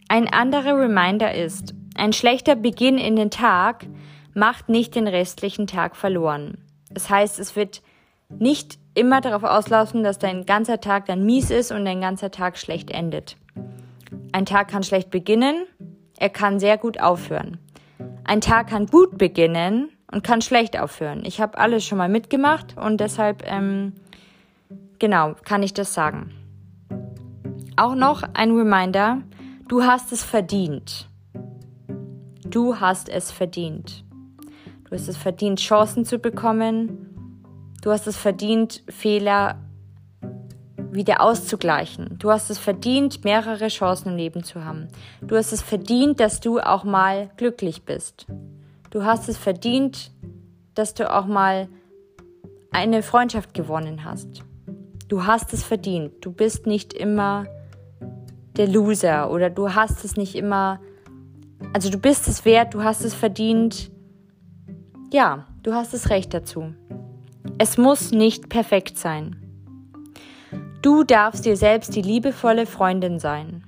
Ein 0.07 0.31
anderer 0.31 0.77
Reminder 0.77 1.33
ist, 1.33 1.73
ein 1.95 2.13
schlechter 2.13 2.55
Beginn 2.55 2.97
in 2.97 3.15
den 3.15 3.31
Tag 3.31 3.87
macht 4.33 4.69
nicht 4.69 4.95
den 4.95 5.07
restlichen 5.07 5.67
Tag 5.67 5.95
verloren. 5.95 6.57
Das 6.91 7.09
heißt, 7.09 7.39
es 7.39 7.55
wird 7.55 7.81
nicht 8.29 8.77
immer 8.95 9.21
darauf 9.21 9.43
auslaufen, 9.43 10.03
dass 10.03 10.19
dein 10.19 10.45
ganzer 10.45 10.79
Tag 10.79 11.05
dann 11.05 11.25
mies 11.25 11.49
ist 11.49 11.71
und 11.71 11.85
dein 11.85 12.01
ganzer 12.01 12.31
Tag 12.31 12.57
schlecht 12.57 12.91
endet. 12.91 13.37
Ein 14.31 14.45
Tag 14.45 14.67
kann 14.67 14.83
schlecht 14.83 15.09
beginnen, 15.09 15.65
er 16.17 16.29
kann 16.29 16.59
sehr 16.59 16.77
gut 16.77 16.99
aufhören. 16.99 17.57
Ein 18.25 18.41
Tag 18.41 18.67
kann 18.67 18.87
gut 18.87 19.17
beginnen 19.17 19.89
und 20.11 20.23
kann 20.23 20.41
schlecht 20.41 20.79
aufhören. 20.79 21.23
Ich 21.25 21.41
habe 21.41 21.57
alles 21.57 21.85
schon 21.85 21.97
mal 21.97 22.09
mitgemacht 22.09 22.77
und 22.77 22.99
deshalb 22.99 23.43
ähm, 23.45 23.93
Genau, 25.03 25.35
kann 25.43 25.63
ich 25.63 25.73
das 25.73 25.93
sagen. 25.93 26.31
Auch 27.75 27.93
noch 27.93 28.23
ein 28.33 28.51
Reminder, 28.51 29.21
du 29.67 29.83
hast 29.83 30.13
es 30.13 30.23
verdient. 30.23 31.09
Du 32.45 32.79
hast 32.79 33.09
es 33.09 33.29
verdient. 33.29 34.05
Du 34.85 34.91
hast 34.95 35.09
es 35.09 35.17
verdient, 35.17 35.59
Chancen 35.59 36.05
zu 36.05 36.19
bekommen. 36.19 37.35
Du 37.81 37.91
hast 37.91 38.07
es 38.07 38.15
verdient, 38.15 38.81
Fehler 38.87 39.59
wieder 40.93 41.21
auszugleichen. 41.21 42.17
Du 42.19 42.29
hast 42.29 42.49
es 42.49 42.59
verdient, 42.59 43.23
mehrere 43.23 43.67
Chancen 43.67 44.09
im 44.09 44.17
Leben 44.17 44.43
zu 44.43 44.63
haben. 44.63 44.87
Du 45.21 45.35
hast 45.35 45.51
es 45.51 45.61
verdient, 45.61 46.19
dass 46.19 46.39
du 46.39 46.59
auch 46.59 46.83
mal 46.83 47.29
glücklich 47.37 47.83
bist. 47.83 48.27
Du 48.89 49.03
hast 49.03 49.27
es 49.29 49.37
verdient, 49.37 50.11
dass 50.75 50.93
du 50.93 51.11
auch 51.11 51.25
mal 51.25 51.67
eine 52.71 53.03
Freundschaft 53.03 53.53
gewonnen 53.53 54.03
hast. 54.03 54.43
Du 55.07 55.25
hast 55.25 55.53
es 55.53 55.63
verdient. 55.63 56.13
Du 56.21 56.31
bist 56.31 56.65
nicht 56.65 56.93
immer 56.93 57.45
der 58.57 58.67
Loser 58.67 59.31
oder 59.31 59.49
du 59.49 59.73
hast 59.73 60.03
es 60.05 60.15
nicht 60.15 60.35
immer. 60.35 60.79
Also 61.73 61.89
du 61.89 61.97
bist 61.97 62.27
es 62.27 62.45
wert, 62.45 62.73
du 62.73 62.83
hast 62.83 63.03
es 63.03 63.13
verdient. 63.13 63.91
Ja, 65.11 65.47
du 65.63 65.73
hast 65.73 65.93
das 65.93 66.09
Recht 66.09 66.33
dazu. 66.33 66.73
Es 67.57 67.77
muss 67.77 68.11
nicht 68.11 68.49
perfekt 68.49 68.97
sein. 68.97 69.42
Du 70.83 71.05
darfst 71.05 71.45
dir 71.45 71.55
selbst 71.55 71.95
die 71.95 72.01
liebevolle 72.01 72.65
Freundin 72.65 73.17
sein. 73.17 73.63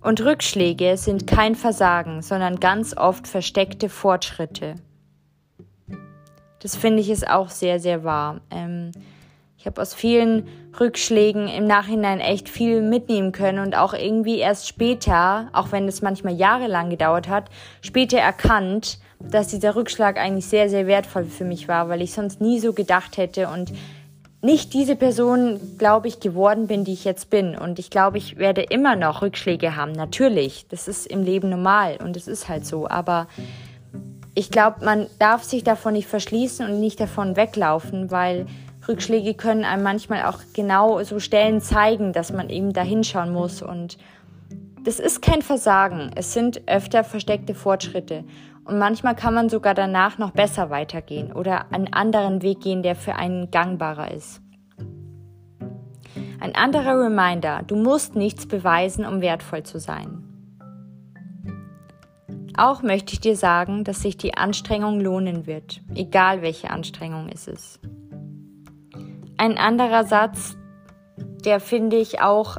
Und 0.00 0.24
Rückschläge 0.24 0.96
sind 0.96 1.26
kein 1.26 1.56
Versagen, 1.56 2.22
sondern 2.22 2.60
ganz 2.60 2.96
oft 2.96 3.26
versteckte 3.26 3.88
Fortschritte. 3.88 4.76
Das 6.60 6.76
finde 6.76 7.00
ich 7.00 7.10
ist 7.10 7.28
auch 7.28 7.48
sehr, 7.48 7.80
sehr 7.80 8.04
wahr. 8.04 8.40
Ähm, 8.52 8.92
ich 9.58 9.66
habe 9.66 9.82
aus 9.82 9.94
vielen 9.94 10.46
Rückschlägen 10.78 11.48
im 11.48 11.66
Nachhinein 11.66 12.20
echt 12.20 12.48
viel 12.48 12.80
mitnehmen 12.80 13.32
können 13.32 13.58
und 13.58 13.76
auch 13.76 13.94
irgendwie 13.94 14.38
erst 14.38 14.68
später, 14.68 15.50
auch 15.52 15.72
wenn 15.72 15.88
es 15.88 16.02
manchmal 16.02 16.34
jahrelang 16.34 16.88
gedauert 16.88 17.28
hat, 17.28 17.50
später 17.80 18.18
erkannt, 18.18 19.00
dass 19.18 19.48
dieser 19.48 19.74
Rückschlag 19.74 20.18
eigentlich 20.18 20.46
sehr, 20.46 20.70
sehr 20.70 20.86
wertvoll 20.86 21.24
für 21.24 21.44
mich 21.44 21.66
war, 21.66 21.88
weil 21.88 22.00
ich 22.00 22.12
sonst 22.12 22.40
nie 22.40 22.60
so 22.60 22.72
gedacht 22.72 23.16
hätte 23.16 23.48
und 23.48 23.72
nicht 24.42 24.72
diese 24.72 24.96
Person, 24.96 25.60
glaube 25.76 26.08
ich, 26.08 26.20
geworden 26.20 26.66
bin, 26.66 26.84
die 26.84 26.94
ich 26.94 27.04
jetzt 27.04 27.28
bin. 27.28 27.56
Und 27.56 27.78
ich 27.78 27.90
glaube, 27.90 28.18
ich 28.18 28.38
werde 28.38 28.62
immer 28.62 28.96
noch 28.96 29.20
Rückschläge 29.22 29.76
haben. 29.76 29.92
Natürlich, 29.92 30.66
das 30.68 30.88
ist 30.88 31.06
im 31.06 31.22
Leben 31.22 31.50
normal 31.50 31.98
und 32.02 32.16
es 32.16 32.26
ist 32.26 32.48
halt 32.48 32.64
so. 32.64 32.88
Aber 32.88 33.28
ich 34.34 34.50
glaube, 34.50 34.84
man 34.84 35.08
darf 35.18 35.42
sich 35.42 35.62
davon 35.62 35.92
nicht 35.92 36.08
verschließen 36.08 36.66
und 36.66 36.80
nicht 36.80 37.00
davon 37.00 37.36
weglaufen, 37.36 38.10
weil 38.10 38.46
Rückschläge 38.88 39.34
können 39.34 39.64
einem 39.64 39.82
manchmal 39.82 40.24
auch 40.24 40.38
genau 40.54 41.02
so 41.02 41.18
Stellen 41.18 41.60
zeigen, 41.60 42.14
dass 42.14 42.32
man 42.32 42.48
eben 42.48 42.72
da 42.72 42.82
hinschauen 42.82 43.32
muss. 43.32 43.60
Und 43.60 43.98
das 44.84 44.98
ist 44.98 45.20
kein 45.20 45.42
Versagen. 45.42 46.10
Es 46.14 46.32
sind 46.32 46.62
öfter 46.66 47.04
versteckte 47.04 47.54
Fortschritte. 47.54 48.24
Und 48.70 48.78
manchmal 48.78 49.16
kann 49.16 49.34
man 49.34 49.48
sogar 49.48 49.74
danach 49.74 50.18
noch 50.18 50.30
besser 50.30 50.70
weitergehen 50.70 51.32
oder 51.32 51.72
einen 51.72 51.92
anderen 51.92 52.40
Weg 52.40 52.60
gehen, 52.60 52.84
der 52.84 52.94
für 52.94 53.16
einen 53.16 53.50
gangbarer 53.50 54.12
ist. 54.12 54.40
Ein 56.38 56.54
anderer 56.54 56.96
Reminder, 56.96 57.64
du 57.66 57.74
musst 57.74 58.14
nichts 58.14 58.46
beweisen, 58.46 59.04
um 59.04 59.22
wertvoll 59.22 59.64
zu 59.64 59.80
sein. 59.80 60.22
Auch 62.56 62.82
möchte 62.82 63.12
ich 63.12 63.20
dir 63.20 63.34
sagen, 63.34 63.82
dass 63.82 64.02
sich 64.02 64.16
die 64.16 64.36
Anstrengung 64.36 65.00
lohnen 65.00 65.48
wird, 65.48 65.80
egal 65.96 66.40
welche 66.40 66.70
Anstrengung 66.70 67.28
es 67.28 67.48
ist. 67.48 67.80
Ein 69.36 69.58
anderer 69.58 70.04
Satz, 70.04 70.56
der 71.44 71.58
finde 71.58 71.96
ich 71.96 72.22
auch 72.22 72.58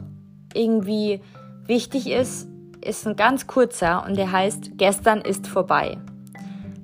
irgendwie 0.54 1.21
wichtig 1.67 2.10
ist, 2.10 2.51
ist 2.84 3.08
ein 3.08 3.15
ganz 3.15 3.48
kurzer 3.48 4.06
und 4.06 4.17
der 4.17 4.32
heißt, 4.32 4.72
gestern 4.78 5.22
ist 5.22 5.48
vorbei. 5.48 5.98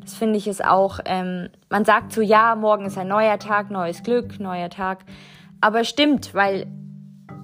Das 0.01 0.15
finde 0.15 0.37
ich 0.37 0.47
ist 0.47 0.63
auch, 0.63 0.99
ähm, 1.05 1.49
man 1.69 1.83
sagt 1.83 2.13
so, 2.13 2.21
ja, 2.21 2.55
morgen 2.55 2.85
ist 2.85 2.97
ein 2.97 3.09
neuer 3.09 3.39
Tag, 3.39 3.71
neues 3.71 4.03
Glück, 4.03 4.39
neuer 4.39 4.69
Tag. 4.69 4.99
Aber 5.59 5.83
stimmt, 5.83 6.33
weil 6.33 6.67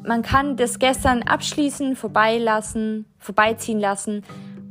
man 0.05 0.21
kann 0.21 0.55
das 0.55 0.79
gestern 0.79 1.23
abschließen, 1.23 1.95
vorbeilassen, 1.95 3.05
vorbeiziehen 3.17 3.79
lassen 3.79 4.23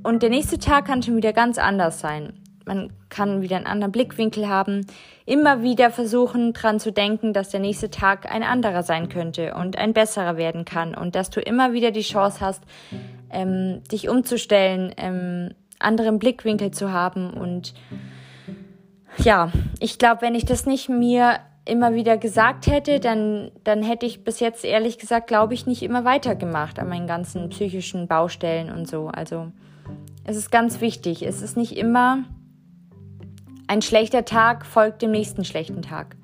und 0.03 0.23
der 0.23 0.31
nächste 0.31 0.59
Tag 0.59 0.87
kann 0.87 1.03
schon 1.03 1.17
wieder 1.17 1.33
ganz 1.33 1.59
anders 1.59 2.01
sein. 2.01 2.33
Man 2.65 2.93
kann 3.09 3.43
wieder 3.43 3.57
einen 3.57 3.67
anderen 3.67 3.93
Blickwinkel 3.93 4.49
haben, 4.49 4.87
immer 5.27 5.63
wieder 5.63 5.91
versuchen 5.91 6.53
dran 6.53 6.79
zu 6.79 6.93
denken, 6.93 7.33
dass 7.33 7.51
der 7.51 7.61
nächste 7.61 7.91
Tag 7.91 8.31
ein 8.31 8.43
anderer 8.43 8.83
sein 8.83 9.09
könnte 9.09 9.55
und 9.55 9.77
ein 9.77 9.93
besserer 9.93 10.37
werden 10.37 10.65
kann 10.65 10.95
und 10.95 11.15
dass 11.15 11.31
du 11.31 11.41
immer 11.41 11.73
wieder 11.73 11.91
die 11.91 12.03
Chance 12.03 12.41
hast, 12.41 12.63
ähm, 13.33 13.83
dich 13.91 14.09
umzustellen, 14.09 14.93
ähm, 14.97 15.55
anderen 15.79 16.19
Blickwinkel 16.19 16.71
zu 16.71 16.93
haben. 16.93 17.33
Und 17.33 17.75
ja, 19.19 19.51
ich 19.81 19.99
glaube, 19.99 20.23
wenn 20.23 20.35
ich 20.35 20.45
das 20.45 20.67
nicht 20.67 20.89
mir 20.89 21.41
immer 21.65 21.95
wieder 21.95 22.17
gesagt 22.17 22.67
hätte, 22.67 22.99
dann, 22.99 23.53
dann 23.65 23.83
hätte 23.83 24.07
ich 24.07 24.25
bis 24.25 24.41
jetzt 24.41 24.65
ehrlich 24.65 24.99
gesagt, 24.99 25.29
glaube 25.29 25.55
ich, 25.55 25.67
nicht 25.67 25.83
immer 25.83 26.05
weitergemacht 26.05 26.79
an 26.79 26.89
meinen 26.89 27.07
ganzen 27.07 27.49
psychischen 27.51 28.09
Baustellen 28.09 28.71
und 28.71 28.89
so. 28.89 29.09
Also 29.09 29.53
es 30.25 30.37
ist 30.37 30.51
ganz 30.51 30.81
wichtig. 30.81 31.23
Es 31.23 31.43
ist 31.43 31.57
nicht 31.57 31.77
immer 31.77 32.25
ein 33.69 33.83
schlechter 33.83 34.25
Tag 34.25 34.67
folgt 34.67 35.03
dem 35.03 35.13
nächsten 35.13 35.45
schlechten 35.45 35.83
Tag. 35.83 36.17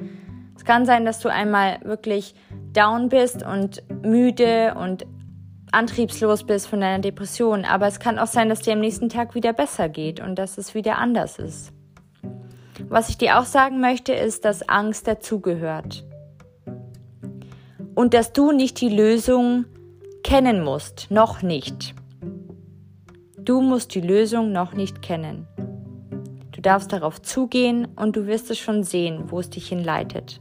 Es 0.56 0.64
kann 0.64 0.84
sein, 0.84 1.04
dass 1.04 1.20
du 1.20 1.30
einmal 1.30 1.78
wirklich 1.82 2.34
down 2.72 3.08
bist 3.08 3.42
und 3.42 3.82
müde 4.02 4.74
und 4.74 5.06
antriebslos 5.72 6.44
bist 6.44 6.68
von 6.68 6.80
deiner 6.80 7.00
Depression, 7.00 7.64
aber 7.64 7.86
es 7.86 8.00
kann 8.00 8.18
auch 8.18 8.26
sein, 8.26 8.48
dass 8.48 8.60
dir 8.60 8.72
am 8.72 8.80
nächsten 8.80 9.08
Tag 9.08 9.34
wieder 9.34 9.52
besser 9.52 9.88
geht 9.88 10.20
und 10.20 10.36
dass 10.36 10.58
es 10.58 10.74
wieder 10.74 10.98
anders 10.98 11.38
ist. 11.38 11.72
Was 12.88 13.08
ich 13.08 13.18
dir 13.18 13.38
auch 13.38 13.44
sagen 13.44 13.80
möchte, 13.80 14.12
ist, 14.12 14.44
dass 14.44 14.68
Angst 14.68 15.06
dazugehört. 15.06 16.04
Und 17.94 18.14
dass 18.14 18.32
du 18.32 18.52
nicht 18.52 18.80
die 18.80 18.88
Lösung 18.88 19.64
kennen 20.22 20.62
musst, 20.62 21.10
noch 21.10 21.42
nicht. 21.42 21.94
Du 23.36 23.60
musst 23.60 23.94
die 23.94 24.00
Lösung 24.00 24.52
noch 24.52 24.74
nicht 24.74 25.02
kennen. 25.02 25.46
Du 26.52 26.60
darfst 26.60 26.92
darauf 26.92 27.22
zugehen 27.22 27.88
und 27.96 28.16
du 28.16 28.26
wirst 28.26 28.50
es 28.50 28.58
schon 28.58 28.84
sehen, 28.84 29.30
wo 29.30 29.40
es 29.40 29.50
dich 29.50 29.68
hinleitet. 29.68 30.40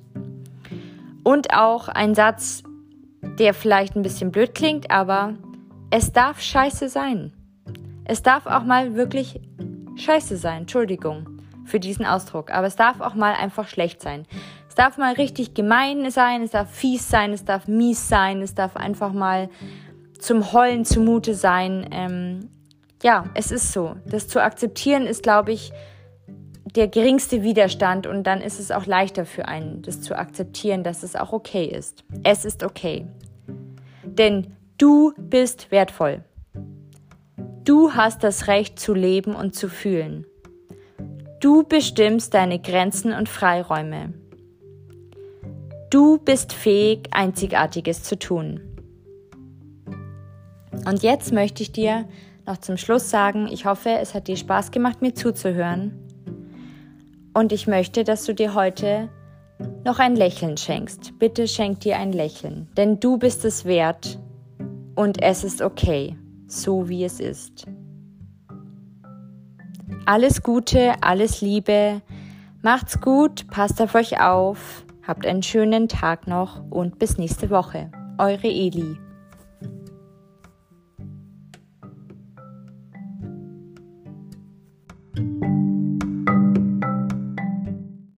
Und 1.24 1.54
auch 1.54 1.88
ein 1.88 2.16
Satz, 2.16 2.64
der 3.40 3.54
vielleicht 3.54 3.96
ein 3.96 4.02
bisschen 4.02 4.32
blöd 4.32 4.56
klingt, 4.56 4.92
aber 4.92 5.36
es 5.90 6.12
darf 6.12 6.42
scheiße 6.42 6.90
sein. 6.90 7.34
Es 8.06 8.24
darf 8.24 8.46
auch 8.46 8.64
mal 8.64 8.96
wirklich 8.96 9.40
scheiße 9.96 10.38
sein. 10.38 10.62
Entschuldigung 10.62 11.38
für 11.68 11.80
diesen 11.80 12.06
Ausdruck. 12.06 12.52
Aber 12.52 12.68
es 12.68 12.76
darf 12.76 13.02
auch 13.02 13.14
mal 13.14 13.34
einfach 13.34 13.68
schlecht 13.68 14.02
sein. 14.02 14.26
Es 14.70 14.76
darf 14.76 14.98
mal 14.98 15.14
richtig 15.14 15.54
gemein 15.54 16.10
sein, 16.10 16.42
es 16.44 16.52
darf 16.52 16.72
fies 16.72 17.10
sein, 17.10 17.34
es 17.34 17.46
darf 17.46 17.68
mies 17.68 18.08
sein, 18.08 18.42
es 18.42 18.56
darf 18.56 18.76
einfach 18.76 19.12
mal 19.12 19.50
zum 20.20 20.54
Heulen 20.54 20.86
zumute 20.86 21.36
sein. 21.36 21.88
Ähm, 21.92 22.50
ja, 23.04 23.26
es 23.34 23.52
ist 23.52 23.74
so. 23.74 23.96
Das 24.06 24.28
zu 24.28 24.42
akzeptieren 24.42 25.06
ist, 25.06 25.24
glaube 25.24 25.52
ich, 25.52 25.72
der 26.76 26.88
geringste 26.88 27.44
Widerstand 27.44 28.08
und 28.08 28.24
dann 28.24 28.42
ist 28.42 28.60
es 28.60 28.72
auch 28.72 28.86
leichter 28.86 29.26
für 29.26 29.48
einen, 29.48 29.82
das 29.82 30.02
zu 30.02 30.18
akzeptieren, 30.18 30.84
dass 30.84 31.04
es 31.04 31.16
auch 31.16 31.34
okay 31.34 31.66
ist. 31.66 32.04
Es 32.24 32.46
ist 32.46 32.64
okay. 32.64 33.08
Denn 34.18 34.56
du 34.78 35.14
bist 35.18 35.72
wertvoll. 35.72 36.24
Du 37.64 37.94
hast 37.94 38.24
das 38.24 38.48
Recht 38.48 38.80
zu 38.80 38.94
leben 38.94 39.36
und 39.36 39.54
zu 39.54 39.70
fühlen. 39.70 40.26
Du 41.40 41.64
bestimmst 41.64 42.34
deine 42.34 42.60
Grenzen 42.60 43.14
und 43.14 43.30
Freiräume. 43.30 44.14
Du 45.90 46.18
bist 46.18 46.54
fähig, 46.54 47.08
Einzigartiges 47.12 48.04
zu 48.04 48.18
tun. 48.18 48.62
Und 50.86 51.04
jetzt 51.04 51.32
möchte 51.32 51.62
ich 51.64 51.72
dir 51.72 52.08
noch 52.46 52.58
zum 52.58 52.78
Schluss 52.78 53.10
sagen, 53.10 53.48
ich 53.52 53.66
hoffe, 53.66 53.90
es 53.90 54.14
hat 54.14 54.28
dir 54.28 54.38
Spaß 54.38 54.72
gemacht, 54.72 55.02
mir 55.02 55.14
zuzuhören. 55.14 55.94
Und 57.34 57.52
ich 57.52 57.68
möchte, 57.68 58.04
dass 58.04 58.26
du 58.26 58.34
dir 58.34 58.56
heute 58.56 59.10
noch 59.84 60.00
ein 60.00 60.16
Lächeln 60.16 60.58
schenkst. 60.58 61.18
Bitte 61.20 61.48
schenk 61.48 61.82
dir 61.82 61.98
ein 61.98 62.12
Lächeln, 62.12 62.68
denn 62.78 63.00
du 63.00 63.18
bist 63.18 63.46
es 63.46 63.66
wert 63.66 64.20
und 64.96 65.22
es 65.22 65.44
ist 65.44 65.62
okay, 65.62 66.18
so 66.48 66.90
wie 66.90 67.04
es 67.04 67.20
ist. 67.20 67.66
Alles 70.06 70.42
Gute, 70.42 70.94
alles 71.02 71.42
Liebe, 71.42 72.02
macht's 72.62 73.02
gut, 73.02 73.48
passt 73.48 73.82
auf 73.82 73.96
euch 73.96 74.22
auf, 74.22 74.86
habt 75.06 75.26
einen 75.26 75.44
schönen 75.44 75.88
Tag 75.88 76.28
noch 76.28 76.64
und 76.70 77.00
bis 77.00 77.18
nächste 77.18 77.50
Woche. 77.50 77.92
Eure 78.18 78.48
Eli. 78.48 78.98